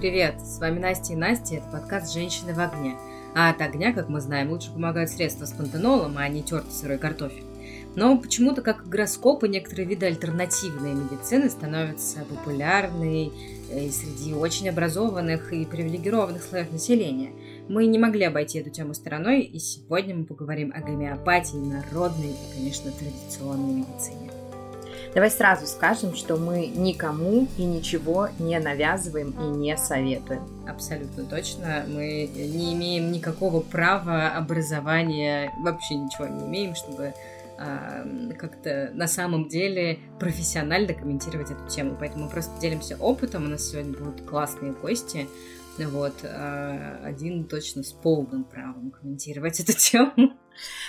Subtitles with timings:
[0.00, 0.40] привет!
[0.40, 2.96] С вами Настя и Настя, это подкаст «Женщины в огне».
[3.34, 6.96] А от огня, как мы знаем, лучше помогают средства с пантенолом, а не тертый сырой
[6.96, 7.44] картофель.
[7.96, 13.30] Но почему-то, как гороскопы, некоторые виды альтернативной медицины становятся популярны
[13.70, 17.32] э, среди очень образованных и привилегированных слоев населения.
[17.68, 22.56] Мы не могли обойти эту тему стороной, и сегодня мы поговорим о гомеопатии, народной и,
[22.56, 24.39] конечно, традиционной медицине.
[25.14, 30.42] Давай сразу скажем, что мы никому и ничего не навязываем и не советуем.
[30.68, 31.84] Абсолютно точно.
[31.88, 37.12] Мы не имеем никакого права образования, вообще ничего не имеем, чтобы
[37.58, 38.06] а,
[38.38, 41.96] как-то на самом деле профессионально комментировать эту тему.
[41.98, 43.44] Поэтому мы просто делимся опытом.
[43.44, 45.28] У нас сегодня будут классные гости.
[45.78, 50.32] Вот, а, один точно с полным правом комментировать эту тему.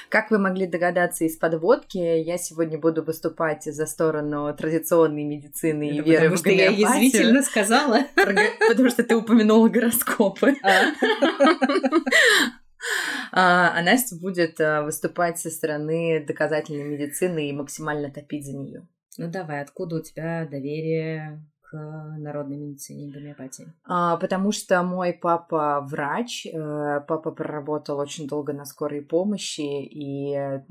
[0.10, 6.02] Как вы могли догадаться из подводки, я сегодня буду выступать за сторону традиционной медицины Это
[6.02, 8.00] и веры потому в что я язвительно сказала.
[8.68, 10.56] Потому что ты упомянула гороскопы.
[10.64, 10.92] А?
[13.32, 18.88] А, а Настя будет а, выступать со стороны доказательной медицины и максимально топить за нее.
[19.20, 21.46] Ну давай, откуда у тебя доверие
[21.78, 23.74] народной медицине и гомеопатии?
[23.86, 30.34] А, потому что мой папа врач, э, папа проработал очень долго на скорой помощи, и
[30.34, 30.62] э,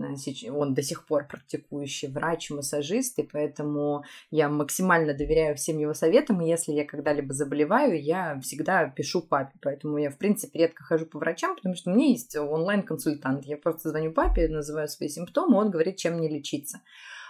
[0.50, 6.40] он до сих пор практикующий врач, массажист, и поэтому я максимально доверяю всем его советам,
[6.40, 11.06] и если я когда-либо заболеваю, я всегда пишу папе, поэтому я, в принципе, редко хожу
[11.06, 15.56] по врачам, потому что у меня есть онлайн-консультант, я просто звоню папе, называю свои симптомы,
[15.56, 16.80] он говорит, чем мне лечиться.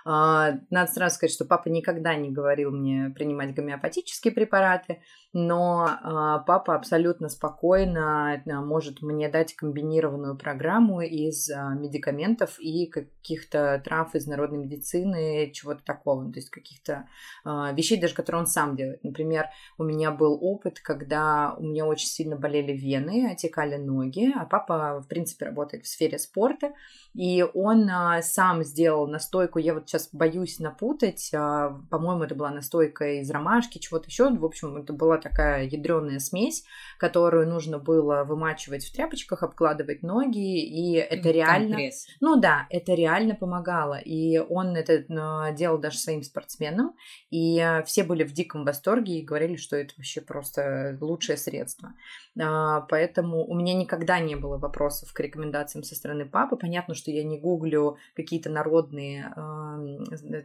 [0.05, 5.01] А, надо сразу сказать, что папа никогда не говорил мне принимать гомеопатические препараты,
[5.33, 13.81] но а, папа абсолютно спокойно а, может мне дать комбинированную программу из медикаментов и каких-то
[13.85, 17.07] трав из народной медицины, чего-то такого, то есть каких-то
[17.45, 19.03] вещей, даже которые он сам делает.
[19.05, 19.47] Например,
[19.79, 25.01] у меня был опыт, когда у меня очень сильно болели вены, отекали ноги, а папа,
[25.01, 26.73] в принципе, работает в сфере спорта,
[27.15, 27.89] и он
[28.23, 31.31] сам сделал настойку, я вот сейчас боюсь напутать.
[31.35, 34.31] А, по-моему, это была настойка из ромашки, чего-то еще.
[34.31, 36.65] В общем, это была такая ядреная смесь,
[36.99, 41.69] которую нужно было вымачивать в тряпочках, обкладывать ноги, и это реально...
[41.69, 42.07] Компресс.
[42.21, 43.99] Ну да, это реально помогало.
[43.99, 46.95] И он это а, делал даже своим спортсменам,
[47.31, 51.95] и а, все были в диком восторге и говорили, что это вообще просто лучшее средство.
[52.37, 56.57] Поэтому у меня никогда не было вопросов к рекомендациям со стороны папы.
[56.57, 59.33] Понятно, что я не гуглю какие-то народные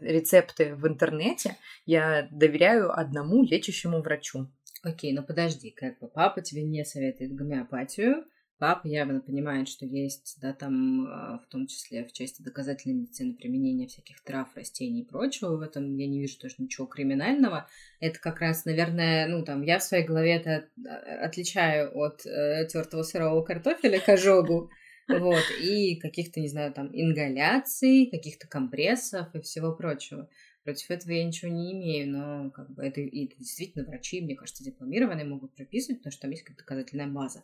[0.01, 4.47] рецепты в интернете, я доверяю одному лечащему врачу.
[4.85, 8.23] Окей, но подожди, как бы папа тебе не советует гомеопатию,
[8.59, 13.33] папа явно понимает, что есть, да, там, а, в том числе в части доказательной медицины
[13.33, 17.67] применения всяких трав, растений и прочего, в этом я не вижу тоже ничего криминального.
[17.99, 22.67] Это как раз, наверное, ну, там, я в своей голове это а, отличаю от э,
[22.71, 24.69] тертого сырого картофеля к ожогу,
[25.07, 30.29] вот, и каких-то, не знаю, там, ингаляций, каких-то компрессов и всего прочего.
[30.65, 34.35] Против этого я ничего не имею, но как бы это, и это действительно врачи, мне
[34.35, 37.43] кажется, дипломированные могут прописывать, потому что там есть как доказательная база.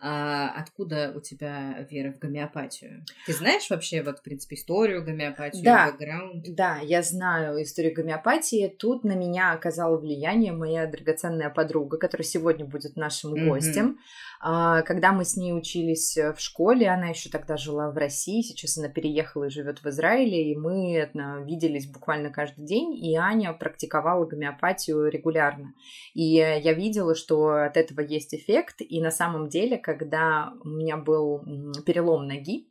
[0.00, 3.04] А откуда у тебя вера в гомеопатию?
[3.26, 6.54] Ты знаешь вообще, вот, в принципе, историю гомеопатии, да, бэкграунд?
[6.54, 8.68] Да, я знаю историю гомеопатии.
[8.68, 13.48] Тут на меня оказала влияние моя драгоценная подруга, которая сегодня будет нашим mm-hmm.
[13.48, 13.98] гостем.
[14.46, 18.76] А, когда мы с ней учились в школе, она еще тогда жила в России, сейчас
[18.76, 21.10] она переехала и живет в Израиле, и мы
[21.46, 25.72] виделись буквально каждый день, и Аня практиковала гомеопатию регулярно.
[26.12, 30.98] И я видела, что от этого есть эффект, и на самом деле, когда у меня
[30.98, 31.42] был
[31.86, 32.68] перелом ноги,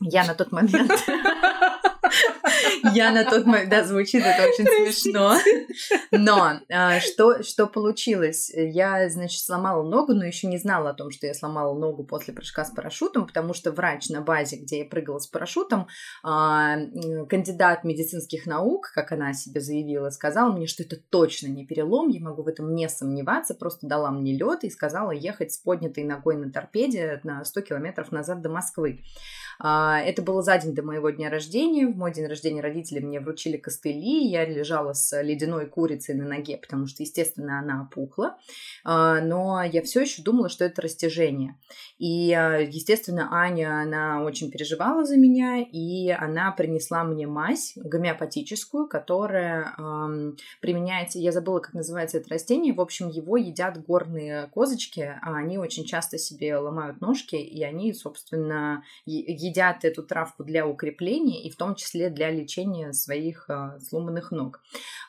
[0.00, 0.90] я на тот момент
[2.94, 3.70] Я на тот момент...
[3.70, 5.36] Да, звучит это очень смешно.
[6.10, 8.50] Но а, что, что получилось?
[8.54, 12.34] Я, значит, сломала ногу, но еще не знала о том, что я сломала ногу после
[12.34, 15.88] прыжка с парашютом, потому что врач на базе, где я прыгала с парашютом,
[16.22, 16.76] а,
[17.28, 22.20] кандидат медицинских наук, как она себе заявила, сказала мне, что это точно не перелом, я
[22.20, 26.36] могу в этом не сомневаться, просто дала мне лед и сказала ехать с поднятой ногой
[26.36, 29.00] на торпеде на 100 километров назад до Москвы.
[29.58, 31.86] А, это было за день до моего дня рождения.
[31.86, 34.26] В мой день рождения родители мне вручили костыли.
[34.26, 38.36] Я лежала с ледяной курицей на ноге, потому что, естественно, она опухла.
[38.84, 41.58] А, но я все еще думала, что это растяжение.
[41.98, 48.88] И, а, естественно, Аня, она очень переживала за меня, и она принесла мне мазь гомеопатическую,
[48.88, 49.74] которая
[50.60, 55.58] применяется, я забыла, как называется это растение, в общем, его едят горные козочки, а они
[55.58, 58.84] очень часто себе ломают ножки, и они, собственно,
[59.42, 64.60] едят эту травку для укрепления и в том числе для лечение своих а, сломанных ног.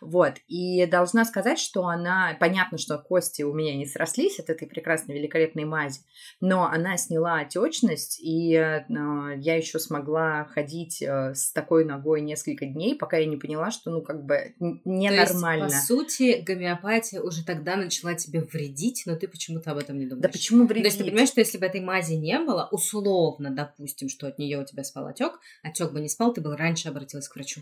[0.02, 0.36] Вот.
[0.48, 2.36] И должна сказать, что она...
[2.40, 6.02] Понятно, что кости у меня не срослись от этой прекрасной, великолепной мази,
[6.42, 12.66] но она сняла отечность, и э, я еще смогла ходить э, с такой ногой несколько
[12.66, 15.68] дней, пока я не поняла, что, ну, как бы ненормально.
[15.68, 19.98] То есть, по сути, гомеопатия уже тогда начала тебе вредить, но ты почему-то об этом
[19.98, 20.24] не думаешь.
[20.24, 20.84] Да почему вредить?
[20.84, 24.40] То есть ты понимаешь, что если бы этой мази не было, условно, допустим, что от
[24.40, 27.62] нее у тебя спал отек, отек бы не спал, ты бы раньше обратилась к врачу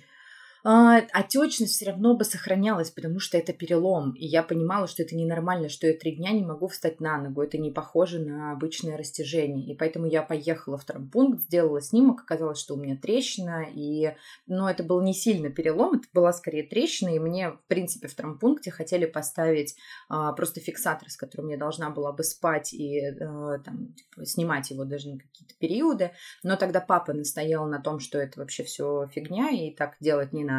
[0.63, 4.13] отечность все равно бы сохранялась, потому что это перелом.
[4.13, 7.41] И я понимала, что это ненормально, что я три дня не могу встать на ногу.
[7.41, 9.65] Это не похоже на обычное растяжение.
[9.73, 12.21] И поэтому я поехала в травмпункт, сделала снимок.
[12.21, 13.65] Оказалось, что у меня трещина.
[13.73, 14.13] И...
[14.45, 17.09] Но это был не сильно перелом, это была скорее трещина.
[17.09, 19.75] И мне, в принципе, в травмпункте хотели поставить
[20.09, 24.69] а, просто фиксатор, с которым я должна была бы спать и а, там, типа, снимать
[24.69, 26.11] его даже на какие-то периоды.
[26.43, 30.43] Но тогда папа настоял на том, что это вообще все фигня, и так делать не
[30.43, 30.50] надо.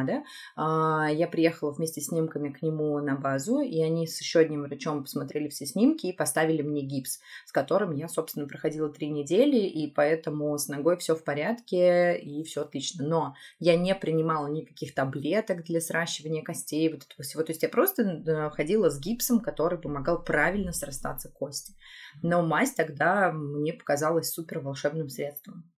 [0.56, 4.62] А, я приехала вместе с снимками к нему на базу, и они с еще одним
[4.62, 9.59] врачом посмотрели все снимки и поставили мне гипс, с которым я, собственно, проходила три недели,
[9.59, 13.06] и поэтому с ногой все в порядке, и все отлично.
[13.06, 17.43] Но я не принимала никаких таблеток для сращивания костей, вот этого всего.
[17.43, 21.75] То есть я просто э, ходила с гипсом, который помогал правильно срастаться кости.
[22.23, 25.73] Но мазь тогда мне показалась супер волшебным средством.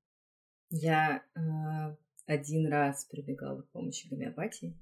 [0.70, 1.40] Я э,
[2.26, 4.78] один раз прибегала к помощи гомеопатии.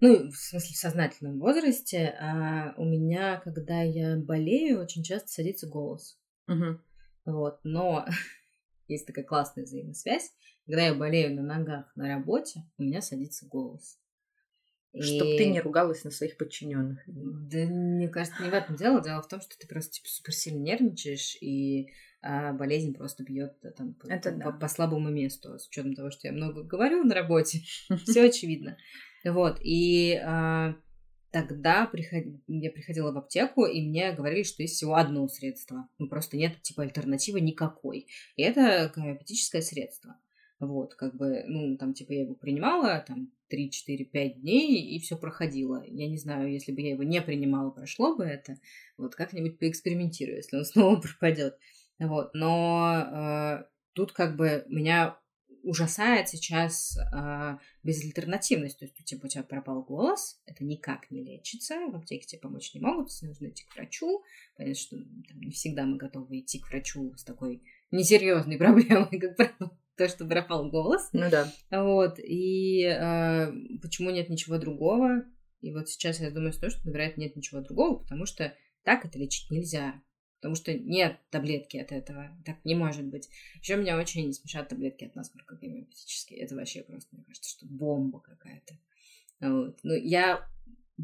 [0.00, 2.14] Ну, в смысле, в сознательном возрасте.
[2.20, 6.18] А у меня, когда я болею, очень часто садится голос.
[6.48, 6.80] Угу.
[7.26, 8.06] Вот, но
[8.88, 10.32] есть такая классная взаимосвязь.
[10.66, 13.98] Когда я болею на ногах на работе, у меня садится голос.
[14.98, 15.38] Чтобы и...
[15.38, 17.00] ты не ругалась на своих подчиненных.
[17.06, 19.02] Да, мне кажется, не в этом дело.
[19.02, 21.90] Дело в том, что ты просто типа супер сильно нервничаешь, и
[22.22, 24.44] а болезнь просто бьет э, там Это по, да.
[24.44, 27.62] по, по слабому месту, с учетом того, что я много говорю на работе,
[28.04, 28.76] все очевидно.
[29.24, 30.74] Вот, и а,
[31.30, 32.24] тогда приход...
[32.48, 35.88] я приходила в аптеку, и мне говорили, что есть всего одно средство.
[35.98, 38.06] Ну, просто нет, типа, альтернативы никакой.
[38.36, 40.16] И это гомеопатическое средство.
[40.58, 45.00] Вот, как бы, ну, там, типа, я его принимала, там, 3, 4, 5 дней, и
[45.00, 45.82] все проходило.
[45.86, 48.56] Я не знаю, если бы я его не принимала, прошло бы это.
[48.98, 51.58] Вот, как-нибудь поэкспериментирую, если он снова пропадет.
[52.00, 55.18] Вот, но э, тут как бы меня
[55.62, 58.78] ужасает сейчас э, безальтернативность.
[58.78, 62.40] То есть у тебя, у тебя пропал голос, это никак не лечится, в аптеке тебе
[62.40, 64.22] помочь не могут, нужно идти к врачу.
[64.56, 69.36] Понятно, что там, не всегда мы готовы идти к врачу с такой несерьезной проблемой, как
[69.96, 71.10] то, что пропал голос.
[71.12, 71.52] Ну да.
[71.70, 75.24] Вот, и э, почему нет ничего другого?
[75.60, 79.50] И вот сейчас я думаю, что, вероятно, нет ничего другого, потому что так это лечить
[79.50, 80.00] нельзя.
[80.40, 82.30] Потому что нет таблетки от этого.
[82.46, 83.28] Так не может быть.
[83.60, 86.40] Еще меня очень смешат таблетки от насморка гомеопатические.
[86.40, 88.78] Это вообще просто, мне кажется, что бомба какая-то.
[89.40, 89.78] Вот.
[89.82, 90.48] Ну, я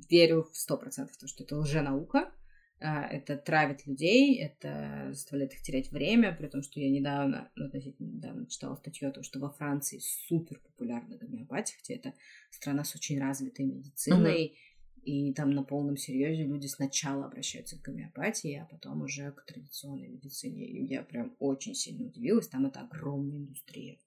[0.08, 2.32] верю в сто процентов в то, что это лженаука.
[2.78, 7.66] А, это травит людей, это заставляет их терять время, при том, что я недавно, ну,
[7.66, 12.12] относительно недавно читала статью о том, что во Франции супер популярна гомеопатия, хотя это
[12.50, 14.75] страна с очень развитой медициной, mm-hmm
[15.06, 20.08] и там на полном серьезе люди сначала обращаются к гомеопатии, а потом уже к традиционной
[20.08, 20.66] медицине.
[20.66, 22.48] И я прям очень сильно удивилась.
[22.48, 23.98] Там это огромная индустрия.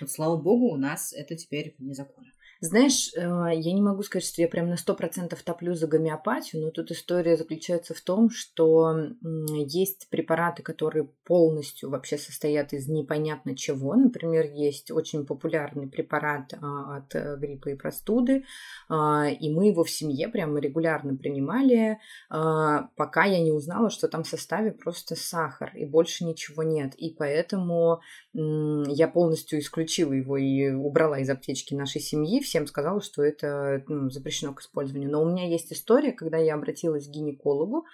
[0.00, 2.32] Вот слава богу, у нас это теперь вне закона.
[2.60, 6.60] Знаешь, э, я не могу сказать, что я прям на сто процентов топлю за гомеопатию,
[6.60, 8.96] но тут история заключается в том, что
[9.54, 13.94] есть препараты, которые полностью вообще состоят из непонятно чего.
[13.94, 18.44] Например, есть очень популярный препарат а, от э, гриппа и простуды,
[18.88, 21.98] а, и мы его в семье прямо регулярно принимали,
[22.28, 26.94] а, пока я не узнала, что там в составе просто сахар, и больше ничего нет.
[26.96, 28.00] И поэтому
[28.32, 34.10] я полностью исключила его и убрала из аптечки нашей семьи, всем сказала, что это ну,
[34.10, 35.10] запрещено к использованию.
[35.10, 37.86] Но у меня есть история, когда я обратилась к гинекологу,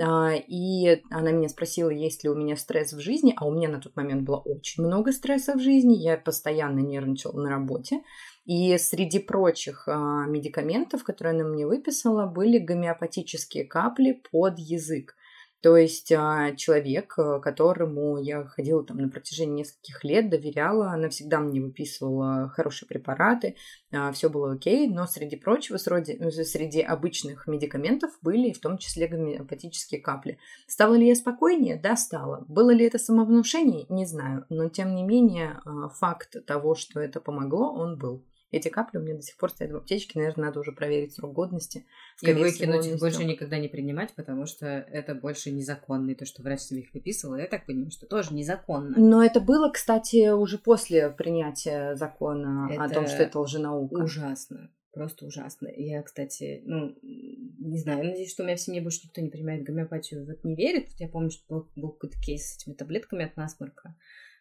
[0.00, 3.68] а, и она меня спросила, есть ли у меня стресс в жизни, а у меня
[3.68, 8.02] на тот момент было очень много стресса в жизни, я постоянно нервничала на работе.
[8.44, 15.14] И среди прочих а, медикаментов, которые она мне выписала, были гомеопатические капли под язык.
[15.62, 21.10] То есть а, человек, э, которому я ходила там на протяжении нескольких лет, доверяла, она
[21.10, 23.56] всегда мне выписывала хорошие препараты,
[23.92, 28.78] а, все было окей, но среди прочего, среди, ну, среди обычных медикаментов были в том
[28.78, 30.38] числе гомеопатические капли.
[30.66, 31.76] Стала ли я спокойнее?
[31.76, 32.44] Да, стала.
[32.48, 33.84] Было ли это самовнушение?
[33.90, 34.46] Не знаю.
[34.48, 38.24] Но тем не менее, а, факт того, что это помогло, он был.
[38.50, 41.32] Эти капли у меня до сих пор стоят в аптечке, наверное, надо уже проверить срок
[41.32, 41.86] годности.
[42.16, 46.10] Скорее и выкинуть их больше никогда не принимать, потому что это больше незаконно.
[46.10, 48.94] И то, что врач себе их выписывал, я так понимаю, что тоже незаконно.
[48.98, 54.02] Но это было, кстати, уже после принятия закона это о том, что это лженаука.
[54.02, 54.70] Ужасно.
[54.92, 55.68] Просто ужасно.
[55.76, 59.62] Я, кстати, ну, не знаю, надеюсь, что у меня в семье больше никто не принимает
[59.62, 60.88] гомеопатию, вот не верит.
[60.98, 63.94] Я помню, что был, был какой-то кейс с этими таблетками от насморка.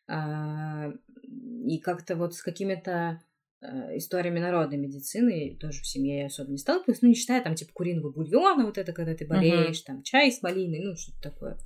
[0.07, 3.21] А, и как-то вот с какими-то
[3.61, 7.71] историями народной медицины тоже в семье я особо не сталкивалась, ну, не считая там типа
[7.73, 9.85] куриного бульона, вот это, когда ты болеешь, uh-huh.
[9.85, 11.57] там чай с малиной, ну, что-то такое.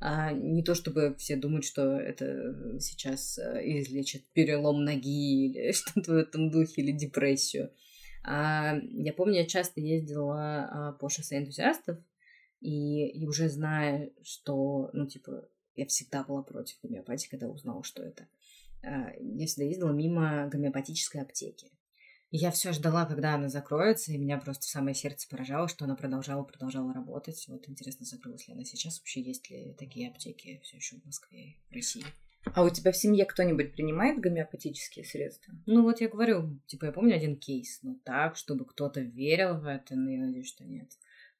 [0.00, 6.12] А, не то чтобы все думают, что это сейчас э, излечит перелом ноги или что-то
[6.12, 7.72] в этом духе, или депрессию.
[8.22, 11.98] А, я помню, я часто ездила а, по шоссе энтузиастов,
[12.60, 18.02] и, и уже зная, что, ну, типа, я всегда была против гомеопатии, когда узнала, что
[18.02, 18.28] это.
[18.82, 21.70] А, я всегда ездила мимо гомеопатической аптеки.
[22.30, 25.86] И я все ждала, когда она закроется, и меня просто в самое сердце поражало, что
[25.86, 27.42] она продолжала, продолжала работать.
[27.48, 31.56] Вот интересно, закрылась ли она сейчас, вообще есть ли такие аптеки все еще в Москве,
[31.70, 32.04] в России.
[32.44, 35.54] А у тебя в семье кто-нибудь принимает гомеопатические средства?
[35.66, 39.66] Ну вот я говорю, типа я помню один кейс, но так, чтобы кто-то верил в
[39.66, 40.90] это, но я надеюсь, что нет.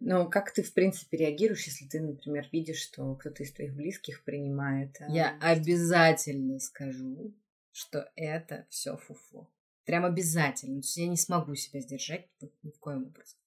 [0.00, 4.23] Ну, как ты, в принципе, реагируешь, если ты, например, видишь, что кто-то из твоих близких
[4.25, 4.97] принимает?
[5.00, 5.11] А...
[5.11, 7.35] Я обязательно скажу,
[7.73, 9.50] что это все фуфло.
[9.85, 10.81] Прям обязательно.
[10.81, 12.28] То есть я не смогу себя сдержать
[12.62, 13.38] ни в коем образом.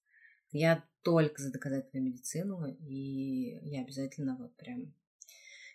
[0.52, 4.94] Я только за доказательную медицину, и я обязательно вот прям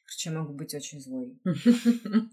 [0.06, 1.36] Короче, я могу быть очень злой.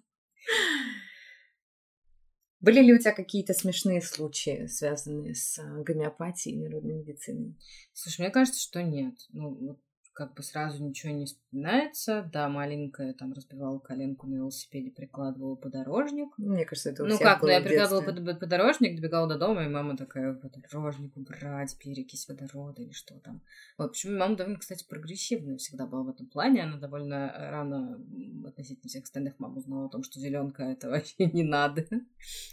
[2.64, 7.58] Были ли у тебя какие-то смешные случаи, связанные с а, гомеопатией и народной медициной?
[7.92, 9.16] Слушай, мне кажется, что нет.
[9.34, 9.78] Ну,
[10.14, 12.30] как бы сразу ничего не вспоминается.
[12.32, 16.30] Да, маленькая там разбивала коленку на велосипеде, прикладывала подорожник.
[16.38, 19.68] Мне кажется, это у Ну как, ну я прикладывала под, подорожник, добегала до дома, и
[19.68, 23.42] мама такая, подорожник убрать, перекись водорода или что там.
[23.78, 26.64] Вот, почему мама довольно, кстати, прогрессивная всегда была в этом плане.
[26.64, 28.00] Она довольно рано
[28.46, 31.88] относительно всех остальных мам узнала о том, что зеленка это вообще не надо.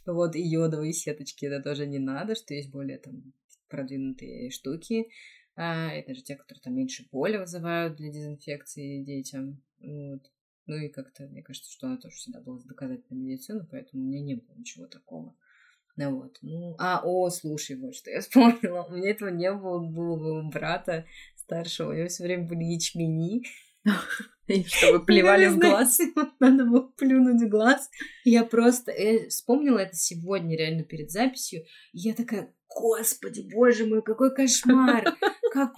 [0.06, 3.32] Вот, и йодовые сеточки это тоже не надо, что есть более там
[3.68, 5.08] продвинутые штуки
[5.57, 9.62] это же те, которые там меньше боли вызывают для дезинфекции детям.
[9.80, 10.30] Вот.
[10.66, 14.21] Ну и как-то, мне кажется, что она тоже всегда была доказательной медицину, поэтому у меня
[14.21, 15.35] не было ничего такого.
[15.97, 16.38] Ну вот.
[16.42, 18.85] Ну, а, о, слушай, вот что я вспомнила.
[18.85, 21.90] У меня этого не было, было у брата старшего.
[21.90, 23.45] У него все время были ячмени.
[24.46, 26.00] И чтобы плевали в глаз.
[26.40, 27.88] Надо было плюнуть в глаз.
[28.25, 31.62] Я просто я вспомнила это сегодня реально перед записью.
[31.92, 35.16] И я такая, господи, боже мой, какой кошмар.
[35.52, 35.75] Как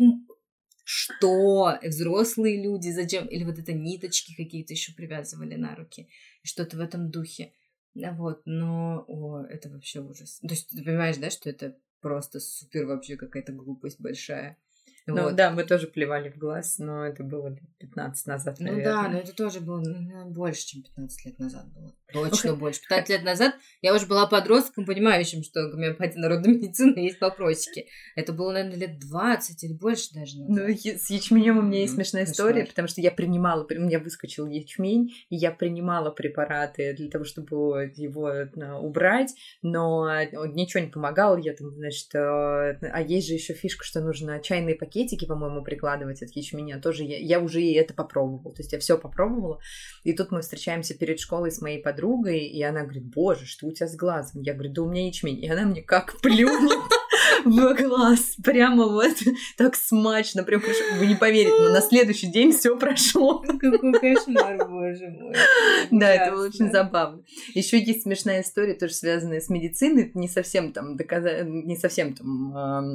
[0.85, 1.79] что?
[1.83, 3.27] Взрослые люди, зачем?
[3.27, 6.09] Или вот это ниточки какие-то еще привязывали на руки.
[6.43, 7.53] Что-то в этом духе.
[7.95, 10.39] Вот, но о, это вообще ужас.
[10.41, 14.59] То есть ты понимаешь, да, что это просто супер вообще какая-то глупость большая.
[15.07, 15.35] Ну вот.
[15.35, 18.85] да, мы тоже плевали в глаз, но это было 15 назад, наверное.
[18.85, 21.93] Ну да, но это тоже было ну, больше, чем 15 лет назад было.
[22.13, 22.57] Точно okay.
[22.57, 22.81] больше.
[22.83, 27.89] 15 лет назад я уже была подростком, понимающим, что гомеопатия народной медицины есть вопросики.
[28.15, 30.69] Это было, наверное, лет 20 или больше даже назад.
[30.69, 34.47] Ну, с ячменем у меня есть смешная история, потому что я принимала, у меня выскочил
[34.47, 38.33] ячмень, и я принимала препараты для того, чтобы его
[38.81, 41.39] убрать, но ничего не помогало.
[41.39, 45.63] Я там, значит, э, а есть же еще фишка, что нужно чайные пакеты пакетики, по-моему,
[45.63, 46.81] прикладывать от ячменя.
[46.81, 48.55] Тоже я, я уже и это попробовала.
[48.55, 49.59] То есть я все попробовала.
[50.05, 53.73] И тут мы встречаемся перед школой с моей подругой, и она говорит, боже, что у
[53.73, 54.43] тебя с глазом?
[54.43, 55.43] Я говорю, да у меня ячмень.
[55.43, 57.02] И она мне как плюнет
[57.45, 58.37] в глаз.
[58.43, 59.17] Прямо вот
[59.57, 60.45] так смачно.
[60.45, 60.63] Прям,
[60.99, 63.41] вы не поверите, но на следующий день все прошло.
[63.41, 65.35] Какой кошмар, боже мой.
[65.91, 67.23] Да, это было очень забавно.
[67.55, 70.11] Еще есть смешная история, тоже связанная с медициной.
[70.15, 71.43] не совсем там доказа...
[71.45, 72.53] не совсем там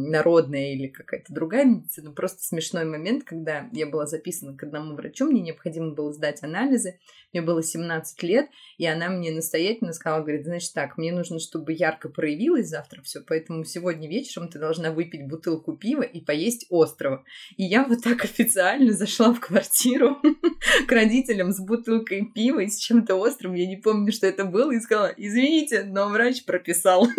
[0.09, 2.11] народная или какая-то другая медицина.
[2.11, 6.99] Просто смешной момент, когда я была записана к одному врачу, мне необходимо было сдать анализы.
[7.33, 11.73] Мне было 17 лет, и она мне настоятельно сказала, говорит, значит так, мне нужно, чтобы
[11.73, 17.23] ярко проявилось завтра все, поэтому сегодня вечером ты должна выпить бутылку пива и поесть острова.
[17.55, 20.17] И я вот так официально зашла в квартиру
[20.87, 24.71] к родителям с бутылкой пива и с чем-то острым, я не помню, что это было,
[24.71, 27.07] и сказала, извините, но врач прописал.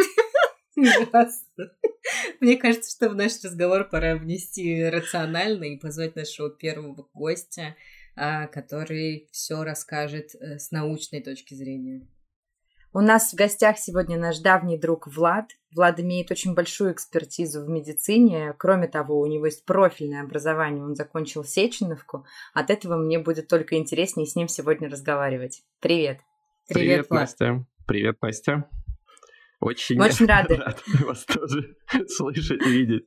[2.40, 7.76] Мне кажется, что в наш разговор пора внести рационально и позвать нашего первого гостя,
[8.16, 12.06] а, который все расскажет э, с научной точки зрения.
[12.94, 15.50] У нас в гостях сегодня наш давний друг Влад.
[15.74, 18.54] Влад имеет очень большую экспертизу в медицине.
[18.58, 20.82] Кроме того, у него есть профильное образование.
[20.82, 22.24] Он закончил Сеченовку.
[22.54, 25.62] От этого мне будет только интереснее с ним сегодня разговаривать.
[25.80, 26.20] Привет.
[26.66, 27.20] Привет, Привет Влад.
[27.20, 27.66] Настя.
[27.86, 28.64] Привет, Настя.
[29.60, 30.56] Очень, очень рады.
[30.56, 31.76] рад вас тоже
[32.08, 33.06] слышать и видеть.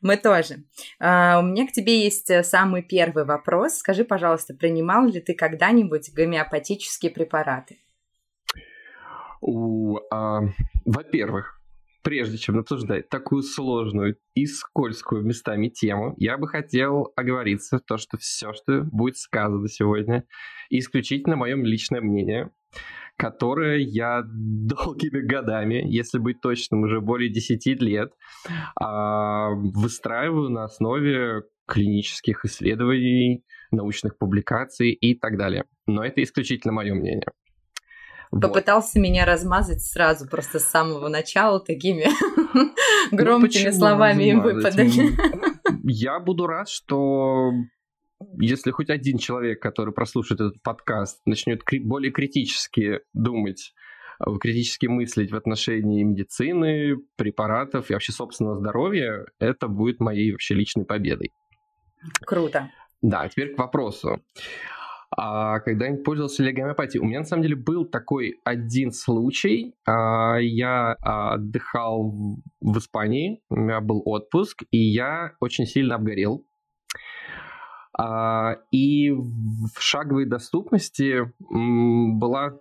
[0.00, 0.64] Мы тоже.
[1.02, 3.74] Uh, у меня к тебе есть э, самый первый вопрос.
[3.74, 7.76] Скажи, пожалуйста, принимал ли ты когда-нибудь гомеопатические препараты?
[9.40, 10.40] У, а,
[10.84, 11.60] во-первых,
[12.02, 17.96] прежде чем обсуждать такую сложную и скользкую местами тему, я бы хотел оговориться в то,
[17.96, 20.24] что все, что будет сказано сегодня,
[20.70, 22.50] исключительно мое личное мнение,
[23.16, 28.12] которое я долгими годами, если быть точным, уже более 10 лет,
[28.80, 35.64] а, выстраиваю на основе клинических исследований, научных публикаций и так далее.
[35.86, 37.26] Но это исключительно мое мнение.
[38.30, 39.02] Попытался вот.
[39.02, 42.06] меня размазать сразу, просто с самого начала такими
[43.10, 45.16] громкими ну, словами и выпадами.
[45.82, 47.50] Я буду рад, что
[48.38, 53.72] если хоть один человек, который прослушает этот подкаст, начнет кри- более критически думать,
[54.24, 60.54] э, критически мыслить в отношении медицины, препаратов и вообще собственного здоровья, это будет моей вообще
[60.54, 61.32] личной победой.
[62.20, 62.70] Круто.
[63.02, 64.22] Да, теперь к вопросу
[65.22, 67.04] а, когда-нибудь пользовался ли гомеопатией.
[67.04, 69.74] У меня на самом деле был такой один случай.
[69.86, 76.46] А, я отдыхал в Испании, у меня был отпуск, и я очень сильно обгорел.
[77.98, 82.54] А, и в шаговой доступности была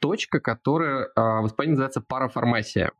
[0.00, 2.90] точка, которая а, в Испании называется парафармасия.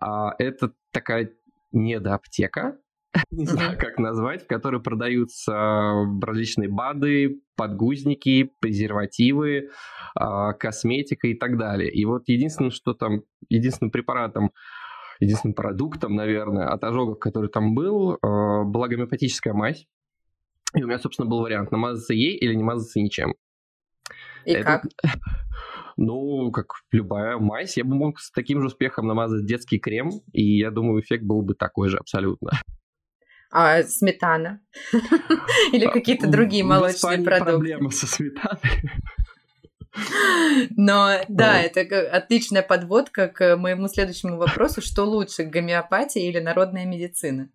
[0.00, 1.32] А, это такая
[1.72, 2.78] недоаптека,
[3.30, 9.70] не знаю, как назвать, в которой продаются различные БАДы, подгузники, презервативы,
[10.14, 11.90] а, косметика и так далее.
[11.90, 14.52] И вот единственное, что там, единственным препаратом,
[15.20, 19.86] единственным продуктом, наверное, от ожогов, который там был, а, была гомеопатическая мазь.
[20.74, 23.34] И у меня, собственно, был вариант, намазаться ей или не мазаться ничем.
[24.44, 24.64] И Это...
[24.64, 24.84] как?
[26.00, 30.58] Ну, как любая мазь, я бы мог с таким же успехом намазать детский крем, и
[30.58, 32.52] я думаю, эффект был бы такой же абсолютно.
[33.50, 34.60] А сметана?
[35.72, 37.44] Или а, какие-то другие молочные продукты?
[37.44, 38.60] проблема со сметаной.
[40.76, 44.80] Но да, это отличная подводка к моему следующему вопросу.
[44.82, 47.48] Что лучше, гомеопатия или народная медицина?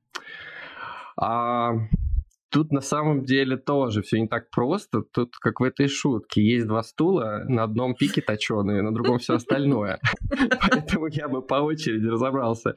[2.54, 5.02] Тут на самом деле тоже все не так просто.
[5.02, 9.34] Тут, как в этой шутке, есть два стула, на одном пике точеные, на другом все
[9.34, 10.00] остальное.
[10.70, 12.76] Поэтому я бы по очереди разобрался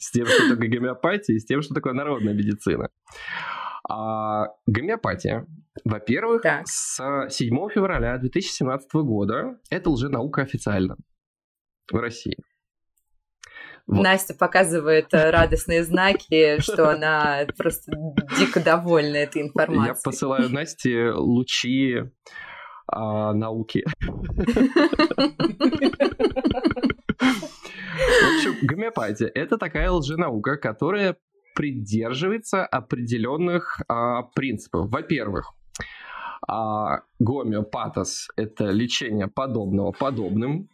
[0.00, 2.88] с тем, что такое гомеопатия, и с тем, что такое народная медицина.
[3.88, 5.46] А, гомеопатия,
[5.84, 6.66] во-первых, так.
[6.66, 10.96] с 7 февраля 2017 года это уже наука официально
[11.92, 12.36] в России.
[13.92, 14.02] Вот.
[14.02, 17.92] Настя показывает э, радостные знаки, что она просто
[18.38, 19.86] дико довольна этой информацией.
[19.88, 21.98] Я посылаю Насте лучи
[22.86, 23.84] а, науки.
[23.96, 24.08] В
[28.36, 31.16] общем, гомеопатия– это такая лженаука, которая
[31.54, 34.88] придерживается определенных а, принципов.
[34.90, 35.52] Во-первых,
[36.48, 40.70] а, гомеопатос– это лечение подобного подобным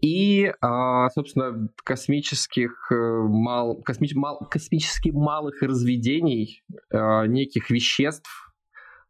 [0.00, 8.54] и, а, собственно, космических, э, мал, косми, мал, космически малых разведений а, неких веществ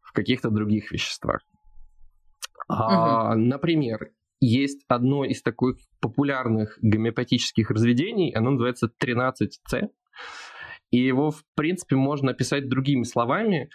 [0.01, 1.41] в каких-то других веществах.
[2.67, 3.35] Угу.
[3.35, 9.89] Например, есть одно из таких популярных гомеопатических разведений, оно называется 13С,
[10.91, 13.69] и его, в принципе, можно описать другими словами,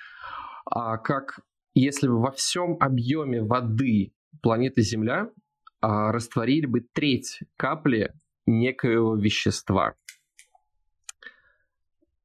[0.64, 1.40] как
[1.74, 5.28] если бы во всем объеме воды планеты Земля
[5.84, 8.14] а, растворили бы треть капли
[8.46, 9.94] некоего вещества.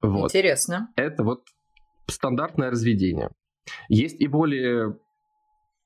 [0.02, 0.32] Вот.
[0.32, 0.93] Интересно.
[0.95, 1.43] Это вот
[2.08, 3.32] стандартное разведение.
[3.89, 4.98] Есть и более,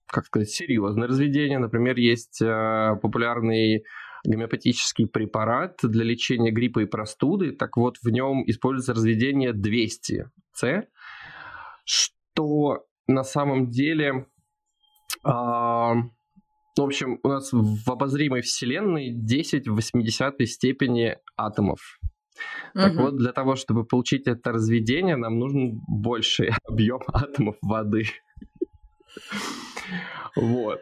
[0.05, 1.57] как сказать, серьезное разведение.
[1.57, 3.83] Например, есть э, популярный
[4.23, 7.53] гомеопатический препарат для лечения гриппа и простуды.
[7.53, 10.83] Так вот, в нем используется разведение 200С,
[11.85, 14.27] что на самом деле
[15.25, 15.91] э,
[16.81, 21.99] в общем, у нас в обозримой Вселенной 10 в 80 степени атомов.
[22.73, 23.03] Так угу.
[23.03, 28.05] вот, для того, чтобы получить это разведение, нам нужен больший объем атомов воды.
[30.35, 30.81] Вот.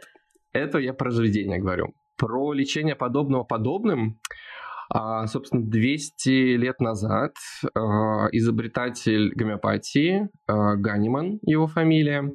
[0.54, 1.94] Это я про разведение говорю.
[2.18, 4.20] Про лечение подобного подобным
[5.28, 7.36] собственно, 200 лет назад
[7.74, 12.34] а, изобретатель гомеопатии, а, Ганиман, его фамилия,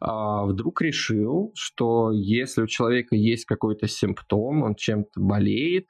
[0.00, 5.86] вдруг решил, что если у человека есть какой-то симптом, он чем-то болеет,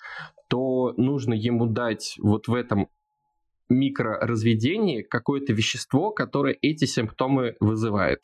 [0.49, 2.89] то нужно ему дать вот в этом
[3.71, 8.21] микроразведении какое-то вещество, которое эти симптомы вызывает.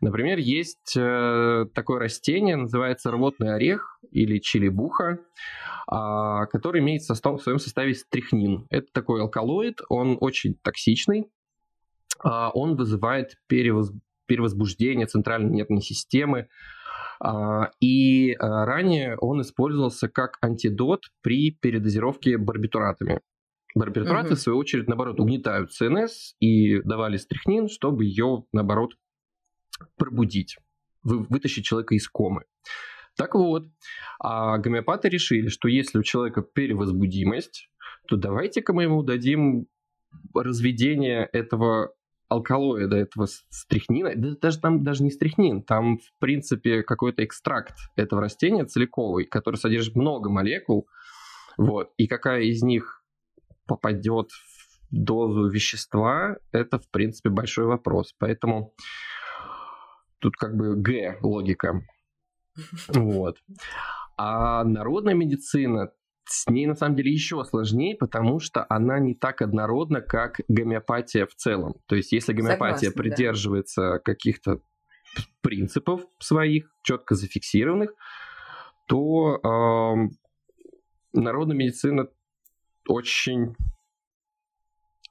[0.00, 5.18] Например, есть э, такое растение, называется рвотный орех или чилибуха,
[5.90, 8.66] а, который имеет в своем составе стрихнин.
[8.70, 11.26] Это такой алкалоид, он очень токсичный,
[12.22, 13.92] а, он вызывает перевоз,
[14.26, 16.48] перевозбуждение центральной нервной системы,
[17.20, 23.20] а, и ранее он использовался как антидот при передозировке барбитуратами.
[23.74, 24.34] Барбитураты, угу.
[24.36, 28.92] в свою очередь, наоборот, угнетают ЦНС и давали стрихнин, чтобы ее, наоборот,
[29.96, 30.58] пробудить,
[31.02, 32.44] вы, вытащить человека из комы.
[33.16, 33.68] Так вот,
[34.20, 37.68] а гомеопаты решили, что если у человека перевозбудимость,
[38.06, 39.66] то давайте-ка мы ему дадим
[40.34, 41.92] разведение этого
[42.28, 48.20] алкалоида, этого стрихнина, да, даже там даже не стрихнин, там, в принципе, какой-то экстракт этого
[48.20, 50.88] растения целиковый, который содержит много молекул,
[51.56, 53.02] вот, и какая из них
[53.66, 58.14] попадет в дозу вещества, это, в принципе, большой вопрос.
[58.18, 58.74] Поэтому
[60.18, 61.82] тут как бы Г логика.
[62.88, 63.38] Вот.
[64.16, 65.92] А народная медицина,
[66.24, 71.26] с ней на самом деле еще сложнее, потому что она не так однородна, как гомеопатия
[71.26, 71.74] в целом.
[71.86, 73.98] То есть, если гомеопатия Согласна, придерживается да.
[74.00, 74.60] каких-то
[75.40, 77.92] принципов своих, четко зафиксированных,
[78.86, 80.08] то э,
[81.12, 82.08] народная медицина
[82.88, 83.54] очень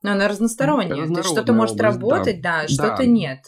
[0.04, 1.08] но она разносторонняя.
[1.08, 3.06] То есть что-то может область, работать, да, да что-то да.
[3.06, 3.39] нет.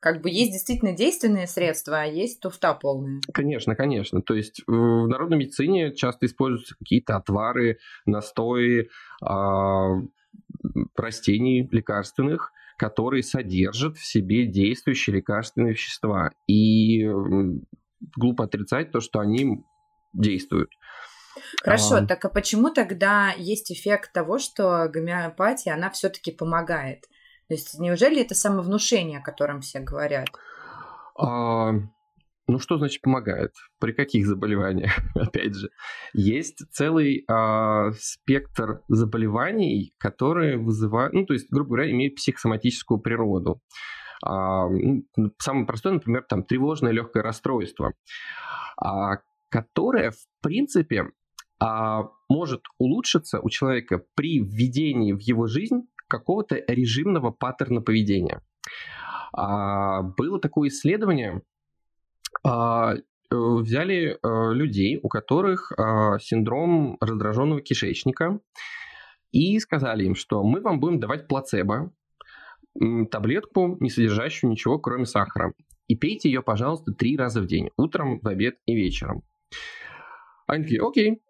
[0.00, 3.20] Как бы есть действительно действенные средства, а есть туфта полная.
[3.32, 4.22] Конечно, конечно.
[4.22, 8.88] То есть в народной медицине часто используются какие-то отвары, настои
[9.22, 10.06] э,
[10.96, 16.30] растений лекарственных, которые содержат в себе действующие лекарственные вещества.
[16.46, 17.04] И
[18.16, 19.64] глупо отрицать то, что они
[20.12, 20.70] действуют.
[21.62, 22.06] Хорошо, а...
[22.06, 27.04] так а почему тогда есть эффект того, что гомеопатия, она все-таки помогает?
[27.48, 30.28] То есть неужели это самовнушение, о котором все говорят?
[31.18, 31.72] А,
[32.46, 33.52] ну, что значит помогает?
[33.80, 34.92] При каких заболеваниях?
[35.14, 35.70] Опять же,
[36.12, 43.62] есть целый а, спектр заболеваний, которые вызывают, ну, то есть, грубо говоря, имеют психосоматическую природу.
[44.22, 45.04] А, ну,
[45.38, 47.94] самое простое, например, там тревожное легкое расстройство,
[48.76, 51.06] а, которое, в принципе,
[51.60, 58.42] а, может улучшиться у человека при введении в его жизнь какого-то режимного паттерна поведения.
[59.32, 61.42] А, было такое исследование,
[62.44, 68.40] а, э, взяли а, людей, у которых а, синдром раздраженного кишечника,
[69.30, 71.92] и сказали им, что мы вам будем давать плацебо,
[73.10, 75.52] таблетку, не содержащую ничего, кроме сахара.
[75.88, 77.70] И пейте ее, пожалуйста, три раза в день.
[77.76, 79.22] Утром, в обед и вечером.
[80.46, 81.22] Они такие, окей,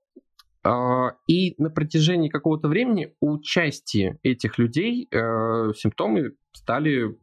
[0.64, 7.16] и на протяжении какого-то времени у части этих людей э, симптомы стали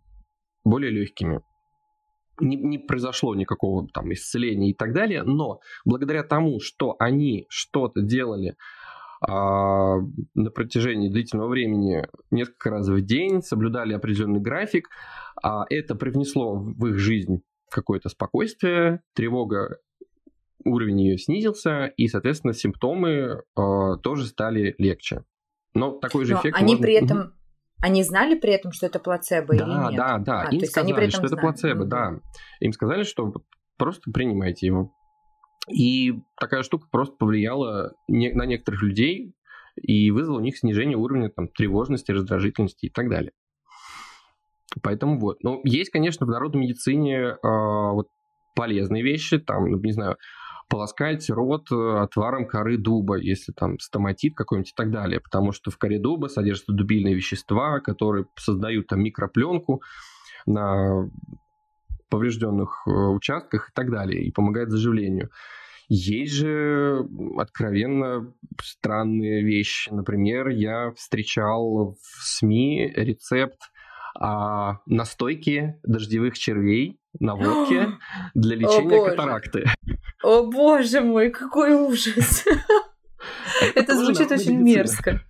[0.63, 1.41] более легкими.
[2.39, 8.01] Не, не произошло никакого там исцеления и так далее, но благодаря тому, что они что-то
[8.01, 8.55] делали
[9.21, 9.99] а,
[10.33, 14.89] на протяжении длительного времени несколько раз в день, соблюдали определенный график,
[15.41, 19.77] а это привнесло в их жизнь какое-то спокойствие, тревога
[20.65, 23.09] уровень ее снизился, и, соответственно, симптомы
[23.55, 25.23] э, тоже стали легче.
[25.73, 26.83] Но такой же Но эффект они можно...
[26.83, 27.33] при этом...
[27.81, 29.95] Они знали при этом, что это плацебо да, или нет?
[29.97, 31.33] Да, да, а, Им сказали, что знали.
[31.33, 31.87] это плацебо, mm-hmm.
[31.87, 32.19] да.
[32.61, 33.33] Им сказали, что
[33.77, 34.91] просто принимайте его.
[35.69, 39.35] И такая штука просто повлияла не, на некоторых людей
[39.75, 43.33] и вызвала у них снижение уровня там, тревожности, раздражительности и так далее.
[44.81, 45.43] Поэтому вот.
[45.43, 48.07] Но есть, конечно, в народной медицине э, вот
[48.55, 50.17] полезные вещи, там, ну, не знаю,
[50.67, 55.71] полоскать рот э, отваром коры дуба, если там стоматит какой-нибудь и так далее, потому что
[55.71, 59.81] в коре дуба содержатся дубильные вещества, которые создают там микропленку
[60.45, 61.09] на
[62.09, 65.29] поврежденных э, участках и так далее, и помогает заживлению.
[65.87, 69.91] Есть же откровенно странные вещи.
[69.91, 73.59] Например, я встречал в СМИ рецепт
[74.19, 77.97] а, настойки дождевых червей на водке
[78.33, 79.65] для лечения катаракты.
[80.23, 82.45] О боже мой, какой ужас!
[83.75, 85.21] Это звучит очень мерзко.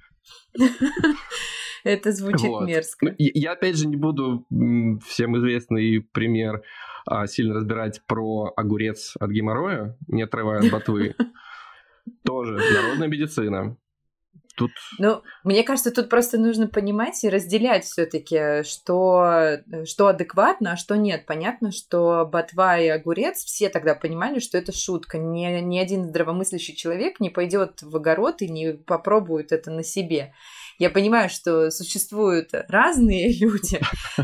[1.84, 3.06] Это звучит мерзко.
[3.06, 4.46] Ну, я опять же не буду
[5.06, 6.64] всем известный пример
[7.06, 11.16] а, сильно разбирать про огурец от геморроя, не отрывая от ботвы.
[12.24, 13.78] Тоже народная медицина
[14.56, 14.72] тут...
[14.98, 20.78] Ну, мне кажется, тут просто нужно понимать и разделять все таки что, что адекватно, а
[20.78, 21.26] что нет.
[21.26, 25.18] Понятно, что ботва и огурец, все тогда понимали, что это шутка.
[25.18, 30.34] Ни, ни один здравомыслящий человек не пойдет в огород и не попробует это на себе.
[30.78, 33.80] Я понимаю, что существуют разные люди,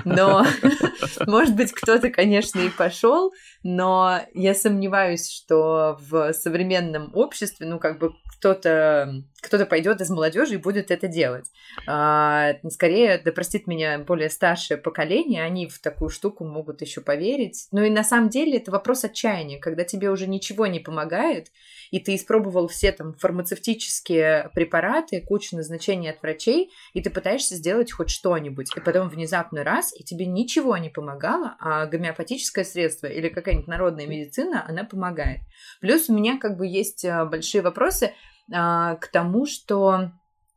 [0.06, 0.46] но,
[1.28, 3.32] может быть, кто-то, конечно, и пошел,
[3.64, 10.54] но я сомневаюсь, что в современном обществе, ну, как бы кто-то кто-то пойдет из молодежи
[10.56, 11.46] и будет это делать.
[11.88, 17.68] А, скорее, да простит меня более старшее поколение, они в такую штуку могут еще поверить.
[17.72, 21.48] Ну и на самом деле это вопрос отчаяния, когда тебе уже ничего не помогает,
[21.90, 27.92] и ты испробовал все там фармацевтические препараты, кучу назначений от врачей, и ты пытаешься сделать
[27.92, 33.30] хоть что-нибудь, и потом внезапно раз, и тебе ничего не помогало, а гомеопатическое средство или
[33.30, 35.42] какая-нибудь народная медицина, она помогает.
[35.80, 38.14] Плюс у меня как бы есть а, большие вопросы
[38.54, 40.12] а, к тому, что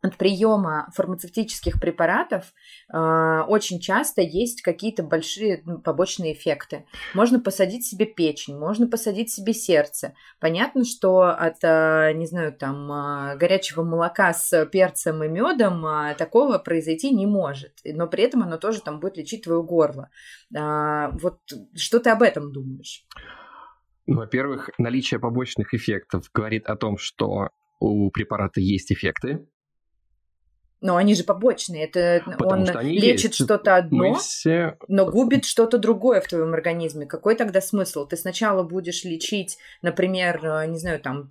[0.05, 2.53] от приема фармацевтических препаратов
[2.93, 6.85] э, очень часто есть какие-то большие ну, побочные эффекты.
[7.15, 10.15] Можно посадить себе печень, можно посадить себе сердце.
[10.41, 16.15] Понятно, что от, э, не знаю, там, э, горячего молока с перцем и медом э,
[16.17, 17.73] такого произойти не может.
[17.85, 20.11] Но при этом оно тоже там будет лечить твое горло.
[20.55, 21.39] Э, вот
[21.75, 23.07] что ты об этом думаешь?
[24.07, 27.49] Во-первых, наличие побочных эффектов говорит о том, что
[27.81, 29.47] у препарата есть эффекты,
[30.85, 31.87] но они же побочные.
[31.87, 34.77] Это Потому он лечит что-то одно, все...
[34.87, 37.07] но губит что-то другое в твоем организме.
[37.07, 38.07] Какой тогда смысл?
[38.07, 41.31] Ты сначала будешь лечить, например, э, не знаю, там,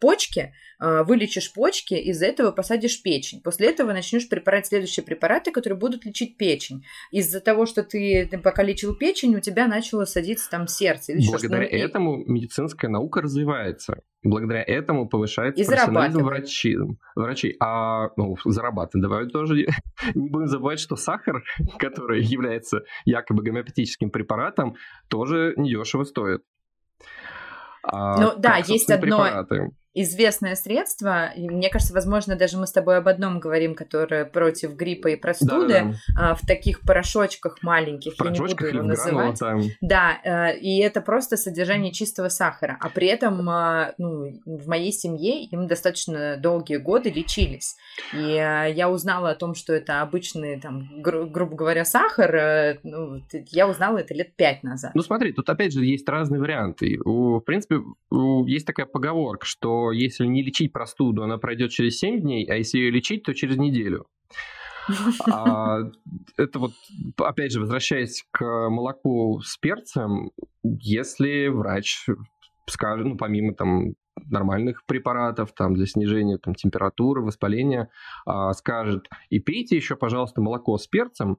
[0.00, 3.40] почки, э, вылечишь почки, из этого посадишь печень.
[3.40, 6.84] После этого начнешь препарать следующие препараты, которые будут лечить печень.
[7.10, 11.14] Из-за того, что ты, ты пока лечил печень, у тебя начало садиться там сердце.
[11.26, 14.02] Благодаря ну, этому медицинская наука развивается.
[14.24, 16.76] Благодаря этому повышается и профессионализм врачей.
[17.14, 17.56] врачей.
[17.60, 18.36] А ну,
[18.74, 19.02] зарабатывать.
[19.02, 19.66] Давай тоже
[20.14, 21.42] не будем забывать, что сахар,
[21.78, 24.76] который является якобы гомеопатическим препаратом,
[25.08, 26.42] тоже недешево стоит.
[27.82, 29.22] А, ну да, есть одно...
[29.22, 34.74] Препараты известное средство, мне кажется, возможно, даже мы с тобой об одном говорим, которое против
[34.74, 36.30] гриппа и простуды, да, да.
[36.30, 39.40] А, в таких порошочках маленьких, в я не буду его называть.
[39.80, 44.92] Да, э, и это просто содержание чистого сахара, а при этом а, ну, в моей
[44.92, 47.76] семье им достаточно долгие годы лечились.
[48.12, 52.78] И а, я узнала о том, что это обычный, там, гру- грубо говоря, сахар, э,
[52.82, 54.92] ну, я узнала это лет пять назад.
[54.94, 56.98] Ну смотри, тут опять же есть разные варианты.
[57.04, 57.76] В принципе,
[58.46, 62.78] есть такая поговорка, что если не лечить простуду, она пройдет через 7 дней, а если
[62.78, 64.06] ее лечить, то через неделю.
[65.30, 65.78] А,
[66.36, 66.72] это вот,
[67.18, 70.30] опять же, возвращаясь к молоку с перцем,
[70.62, 72.06] если врач
[72.66, 73.94] скажет, ну, помимо там
[74.26, 77.90] нормальных препаратов там для снижения там, температуры, воспаления,
[78.26, 81.38] а, скажет, и пейте еще, пожалуйста, молоко с перцем,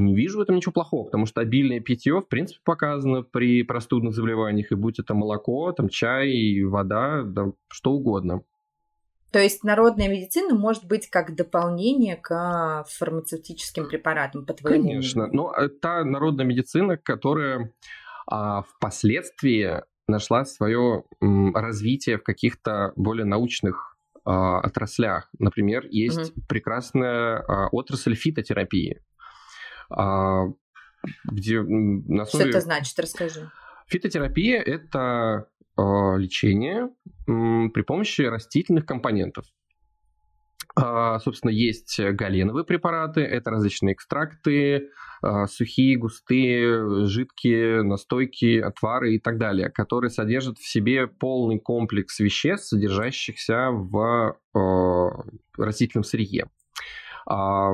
[0.00, 4.14] не вижу в этом ничего плохого, потому что обильное питье, в принципе, показано при простудных
[4.14, 8.42] заболеваниях, и будь это молоко, там, чай, вода, да, что угодно.
[9.32, 15.52] То есть народная медицина может быть как дополнение к фармацевтическим препаратам, по твоему Конечно, но
[15.52, 17.72] это народная медицина, которая
[18.26, 25.30] а, впоследствии нашла свое м, развитие в каких-то более научных а, отраслях.
[25.38, 26.42] Например, есть угу.
[26.46, 29.00] прекрасная а, отрасль фитотерапии,
[31.24, 32.44] где на основе...
[32.44, 32.98] Что это значит?
[32.98, 33.50] Расскажи.
[33.88, 36.90] Фитотерапия– это а, лечение
[37.26, 39.44] при помощи растительных компонентов.
[40.74, 44.88] А, собственно, есть галеновые препараты, это различные экстракты,
[45.46, 52.68] сухие, густые, жидкие, настойки, отвары и так далее, которые содержат в себе полный комплекс веществ,
[52.68, 54.36] содержащихся в
[55.56, 56.48] растительном сырье.
[57.26, 57.72] А,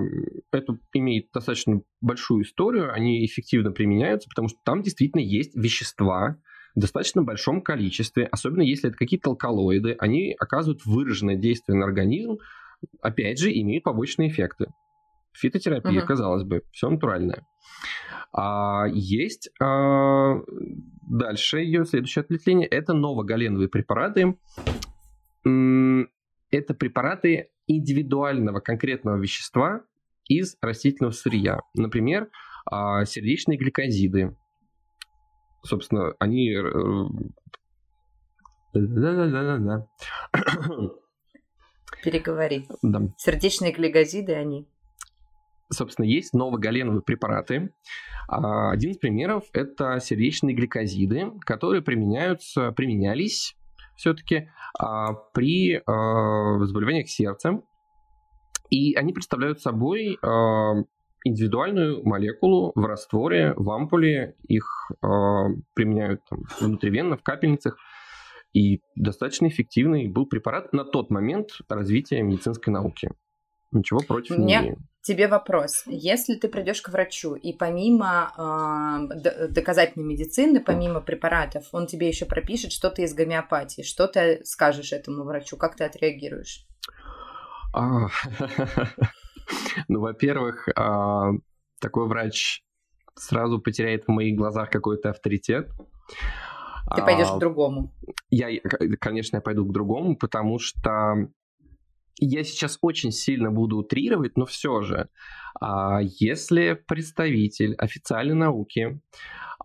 [0.52, 6.36] это имеет достаточно большую историю, они эффективно применяются, потому что там действительно есть вещества
[6.74, 12.38] в достаточно большом количестве, особенно если это какие-то алкалоиды, они оказывают выраженное действие на организм,
[13.00, 14.66] опять же, имеют побочные эффекты.
[15.32, 16.06] Фитотерапия, uh-huh.
[16.06, 17.46] казалось бы, все натуральное.
[18.32, 20.40] А есть а,
[21.08, 24.36] дальше ее следующее ответвление это новогаленовые препараты.
[25.44, 29.82] Это препараты индивидуального конкретного вещества
[30.26, 31.60] из растительного сырья.
[31.74, 32.28] Например,
[32.66, 34.36] а, сердечные гликозиды.
[35.62, 36.54] Собственно, они...
[38.74, 39.86] Да-да-да-да-да.
[42.02, 42.66] Переговори.
[42.82, 43.02] Да.
[43.16, 44.68] Сердечные гликозиды они.
[45.70, 47.70] Собственно, есть новогаленовые препараты.
[48.28, 53.57] А, один из примеров– это сердечные гликозиды, которые применяются, применялись
[53.98, 57.60] все-таки а, при а, заболеваниях сердца.
[58.70, 60.74] И они представляют собой а,
[61.24, 64.36] индивидуальную молекулу в растворе, в ампуле.
[64.46, 64.90] Их
[65.74, 67.76] применяют там, внутривенно, в капельницах.
[68.54, 73.10] И достаточно эффективный был препарат на тот момент развития медицинской науки.
[73.72, 74.46] Ничего против Мне...
[74.46, 74.78] не имею.
[75.00, 75.84] Тебе вопрос.
[75.86, 82.26] Если ты придешь к врачу, и помимо э, доказательной медицины, помимо препаратов, он тебе еще
[82.26, 85.56] пропишет что-то из гомеопатии, что ты скажешь этому врачу?
[85.56, 86.66] Как ты отреагируешь?
[87.72, 88.08] А,
[89.88, 91.30] ну, во-первых, а,
[91.80, 92.62] такой врач
[93.14, 95.70] сразу потеряет в моих глазах какой-то авторитет.
[96.94, 97.92] Ты пойдешь к другому.
[98.30, 98.48] Я,
[99.00, 101.28] конечно, я пойду к другому, потому что
[102.20, 105.08] я сейчас очень сильно буду утрировать, но все же,
[105.60, 109.00] а, если представитель официальной науки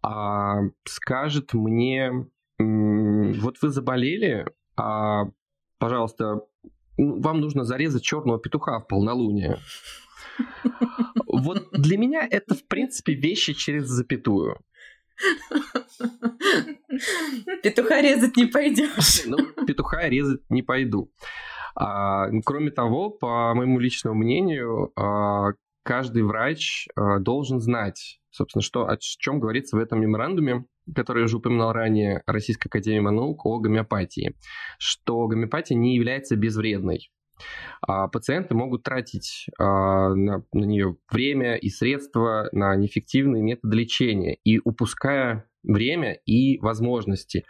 [0.02, 2.12] а, скажет мне,
[2.60, 5.26] вот вы заболели, а,
[5.80, 6.42] пожалуйста,
[6.98, 9.58] вам нужно зарезать черного петуха в полнолуние.
[11.28, 14.60] Вот для меня это, в принципе, вещи через запятую.
[17.64, 19.26] Петуха резать не пойдешь.
[19.26, 21.12] Ну, петуха резать не пойду.
[21.76, 28.88] А, кроме того, по моему личному мнению, а, каждый врач а, должен знать, собственно, что,
[28.88, 33.60] о чем говорится в этом меморандуме, который я уже упоминал ранее, Российской Академии наук о
[33.60, 34.36] гомеопатии,
[34.78, 37.10] что гомеопатия не является безвредной.
[37.82, 45.50] Пациенты могут тратить на, на нее время и средства на неэффективные методы лечения и упуская
[45.64, 47.46] время и возможности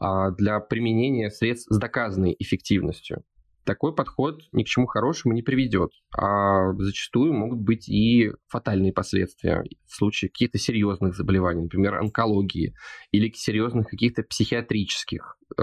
[0.00, 3.24] для применения средств с доказанной эффективностью
[3.68, 9.62] такой подход ни к чему хорошему не приведет, а зачастую могут быть и фатальные последствия
[9.84, 12.74] в случае каких-то серьезных заболеваний, например, онкологии
[13.12, 15.62] или серьезных каких-то психиатрических э,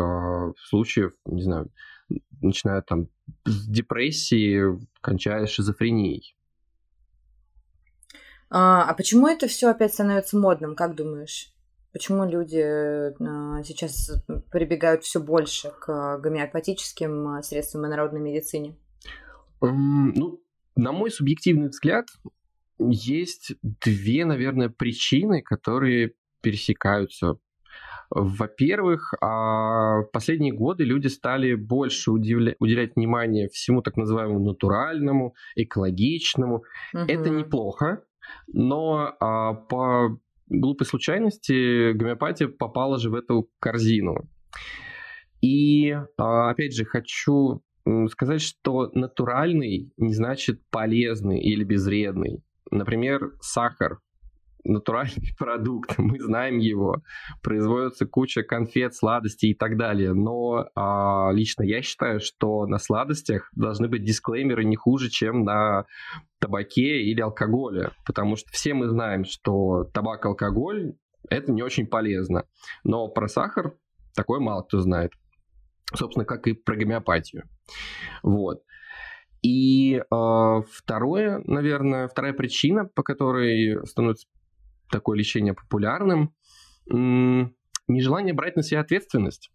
[0.67, 1.71] случаев, не знаю,
[2.41, 3.07] начиная там
[3.43, 4.61] с депрессии,
[5.01, 6.37] кончая шизофренией.
[8.51, 11.54] А, а почему это все опять становится модным, как думаешь?
[11.95, 14.11] Почему люди а, сейчас
[14.51, 18.75] прибегают все больше к гомеопатическим а, средствам и народной медицине?
[19.61, 20.41] Ну,
[20.75, 22.07] на мой субъективный взгляд,
[22.79, 27.37] есть две, наверное, причины, которые пересекаются.
[28.09, 36.65] Во-первых, в последние годы люди стали больше удивля- уделять внимание всему так называемому натуральному, экологичному.
[36.93, 37.03] Угу.
[37.07, 38.03] Это неплохо,
[38.47, 44.29] но а, по глупой случайности гомеопатия попала же в эту корзину.
[45.41, 47.61] И а, опять же хочу
[48.09, 52.43] сказать, что натуральный не значит полезный или безвредный.
[52.71, 53.99] Например, сахар
[54.65, 57.01] натуральный продукт, мы знаем его,
[57.41, 63.49] производится куча конфет, сладостей и так далее, но а, лично я считаю, что на сладостях
[63.55, 65.85] должны быть дисклеймеры не хуже, чем на
[66.39, 70.93] табаке или алкоголе, потому что все мы знаем, что табак, алкоголь
[71.29, 72.43] это не очень полезно,
[72.83, 73.73] но про сахар
[74.15, 75.11] такое мало кто знает,
[75.93, 77.43] собственно, как и про гомеопатию.
[78.23, 78.63] Вот.
[79.41, 84.27] И э, второе, наверное, вторая причина, по которой становится
[84.89, 86.33] такое лечение популярным,
[86.87, 89.51] нежелание брать на себя ответственность.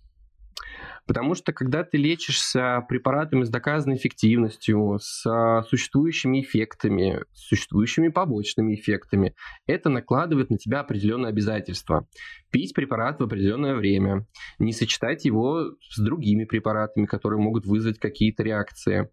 [1.06, 8.74] Потому что когда ты лечишься препаратами с доказанной эффективностью, с существующими эффектами, с существующими побочными
[8.74, 9.34] эффектами,
[9.66, 12.06] это накладывает на тебя определенные обязательства.
[12.50, 14.26] Пить препарат в определенное время,
[14.58, 19.10] не сочетать его с другими препаратами, которые могут вызвать какие-то реакции,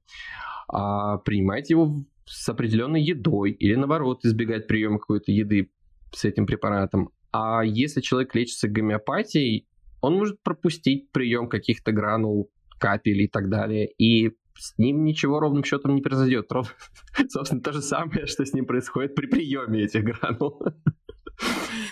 [0.68, 5.72] а принимать его с определенной едой или наоборот избегать приема какой-то еды
[6.14, 7.10] с этим препаратом.
[7.32, 9.68] А если человек лечится гомеопатией,
[10.02, 15.64] он может пропустить прием каких-то гранул, капель и так далее, и с ним ничего ровным
[15.64, 16.50] счетом не произойдет.
[17.30, 20.62] Собственно, то же самое, что с ним происходит при приеме этих гранул.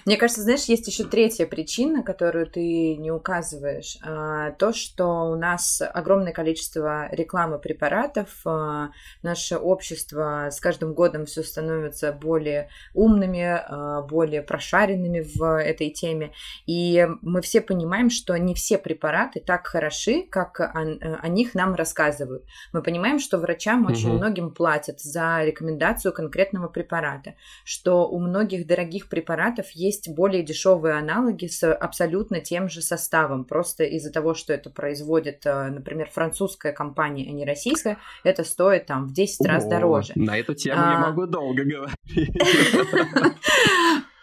[0.06, 3.98] Мне кажется, знаешь, есть еще третья причина, которую ты не указываешь.
[4.04, 8.92] А, то, что у нас огромное количество рекламы препаратов, а,
[9.24, 16.34] наше общество с каждым годом все становится более умными, а, более прошаренными в этой теме.
[16.66, 21.76] И мы все понимаем, что не все препараты так хороши, как о, о них нам
[21.76, 22.46] рассказывают.
[22.74, 24.18] Мы понимаем, что врачам очень угу.
[24.18, 30.96] многим платят за рекомендацию конкретного препарата, что у многих дорогих препаратов препаратов есть более дешевые
[30.96, 33.44] аналоги с абсолютно тем же составом.
[33.44, 38.86] Просто из-за того, что это производит, э, например, французская компания, а не российская, это стоит
[38.86, 40.14] там в 10 раз дороже.
[40.16, 40.94] На эту тему а...
[40.94, 41.98] я могу долго говорить.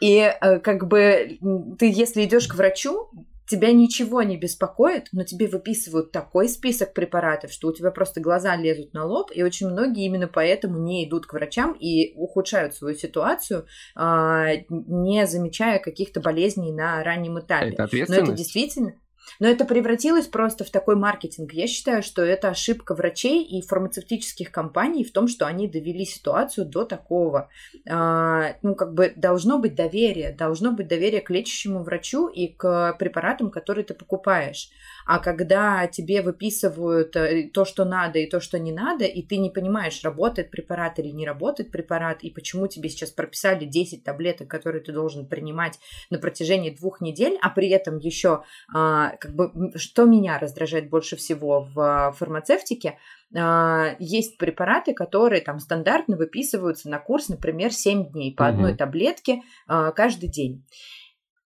[0.01, 1.39] И э, как бы
[1.79, 3.11] ты, если идешь к врачу,
[3.53, 8.57] тебя ничего не беспокоит, но тебе выписывают такой список препаратов, что у тебя просто глаза
[8.57, 12.97] лезут на лоб, и очень многие именно поэтому не идут к врачам и ухудшают свою
[12.97, 17.69] ситуацию, а, не замечая каких-то болезней на раннем этапе.
[17.69, 18.27] Это ответственность?
[18.27, 18.95] Но это действительно...
[19.41, 21.53] Но это превратилось просто в такой маркетинг.
[21.53, 26.67] Я считаю, что это ошибка врачей и фармацевтических компаний в том, что они довели ситуацию
[26.67, 27.49] до такого.
[27.89, 30.33] А, ну, как бы должно быть доверие.
[30.33, 34.71] Должно быть доверие к лечащему врачу и к препаратам, которые ты покупаешь.
[35.07, 39.37] А когда тебе выписывают э, то, что надо, и то, что не надо, и ты
[39.37, 44.49] не понимаешь, работает препарат или не работает препарат, и почему тебе сейчас прописали 10 таблеток,
[44.49, 45.79] которые ты должен принимать
[46.11, 48.43] на протяжении двух недель, а при этом еще,
[48.73, 52.99] а, как бы, что меня раздражает больше всего в фармацевтике,
[53.35, 59.43] а, есть препараты, которые там стандартно выписываются на курс, например, 7 дней по одной таблетке
[59.67, 60.65] а, каждый день.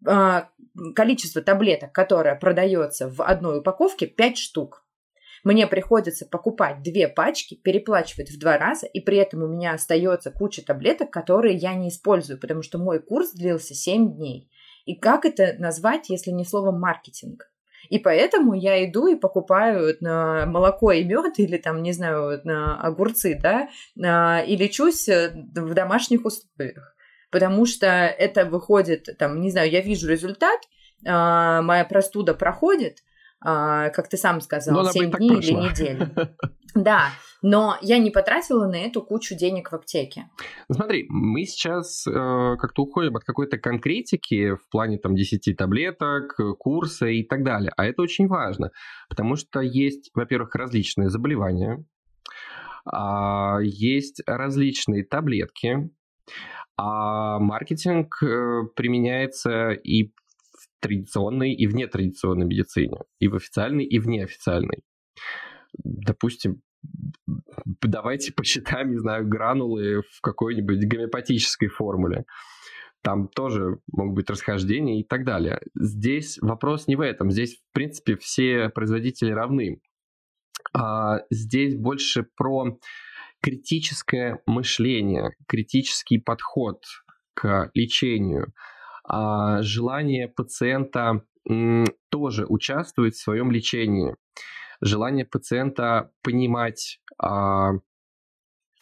[0.05, 0.49] А,
[0.95, 4.85] количество таблеток, которое продается в одной упаковке, 5 штук.
[5.43, 10.31] Мне приходится покупать две пачки, переплачивать в два раза, и при этом у меня остается
[10.31, 14.49] куча таблеток, которые я не использую, потому что мой курс длился 7 дней.
[14.85, 17.49] И как это назвать, если не словом маркетинг?
[17.89, 22.79] И поэтому я иду и покупаю на молоко и мед или там, не знаю, на
[22.81, 23.67] огурцы, да,
[24.01, 26.92] а, и лечусь э, в домашних условиях
[27.33, 30.59] потому что это выходит, там, не знаю, я вижу результат,
[31.05, 32.99] а, моя простуда проходит,
[33.41, 36.09] а, как ты сам сказал, 7 дней или неделю.
[36.75, 37.09] Да,
[37.43, 40.23] но я не потратила на эту кучу денег в аптеке.
[40.67, 46.35] Ну, смотри, мы сейчас э, как-то уходим от какой-то конкретики в плане там 10 таблеток,
[46.57, 47.71] курса и так далее.
[47.77, 48.71] А это очень важно,
[49.07, 51.85] потому что есть, во-первых, различные заболевания,
[52.91, 55.91] э, есть различные таблетки,
[56.77, 63.99] а маркетинг э, применяется и в традиционной, и в нетрадиционной медицине, и в официальной, и
[63.99, 64.83] в неофициальной.
[65.83, 66.61] Допустим,
[67.81, 72.25] давайте посчитаем, не знаю, гранулы в какой-нибудь гомеопатической формуле.
[73.01, 75.59] Там тоже могут быть расхождения и так далее.
[75.75, 77.31] Здесь вопрос не в этом.
[77.31, 79.81] Здесь, в принципе, все производители равны.
[80.73, 82.77] А здесь больше про
[83.43, 86.81] критическое мышление, критический подход
[87.33, 88.53] к лечению,
[89.03, 91.25] а желание пациента
[92.09, 94.15] тоже участвовать в своем лечении,
[94.79, 97.73] желание пациента понимать, а,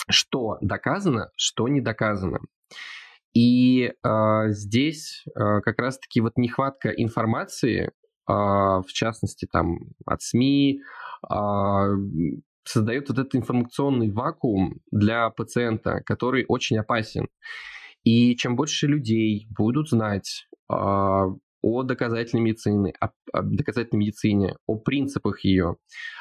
[0.07, 2.39] что доказано, что не доказано.
[3.33, 7.91] И а, здесь как раз-таки вот нехватка информации,
[8.27, 10.81] в частности там от СМИ,
[12.63, 17.27] создает вот этот информационный вакуум для пациента, который очень опасен.
[18.03, 24.77] И чем больше людей будут знать э, о доказательной медицине, о, о доказательной медицине, о
[24.77, 25.77] принципах ее,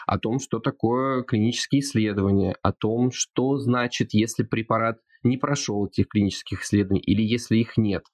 [0.06, 6.08] о том, что такое клинические исследования, о том, что значит, если препарат не прошел этих
[6.08, 8.04] клинических исследований или если их нет,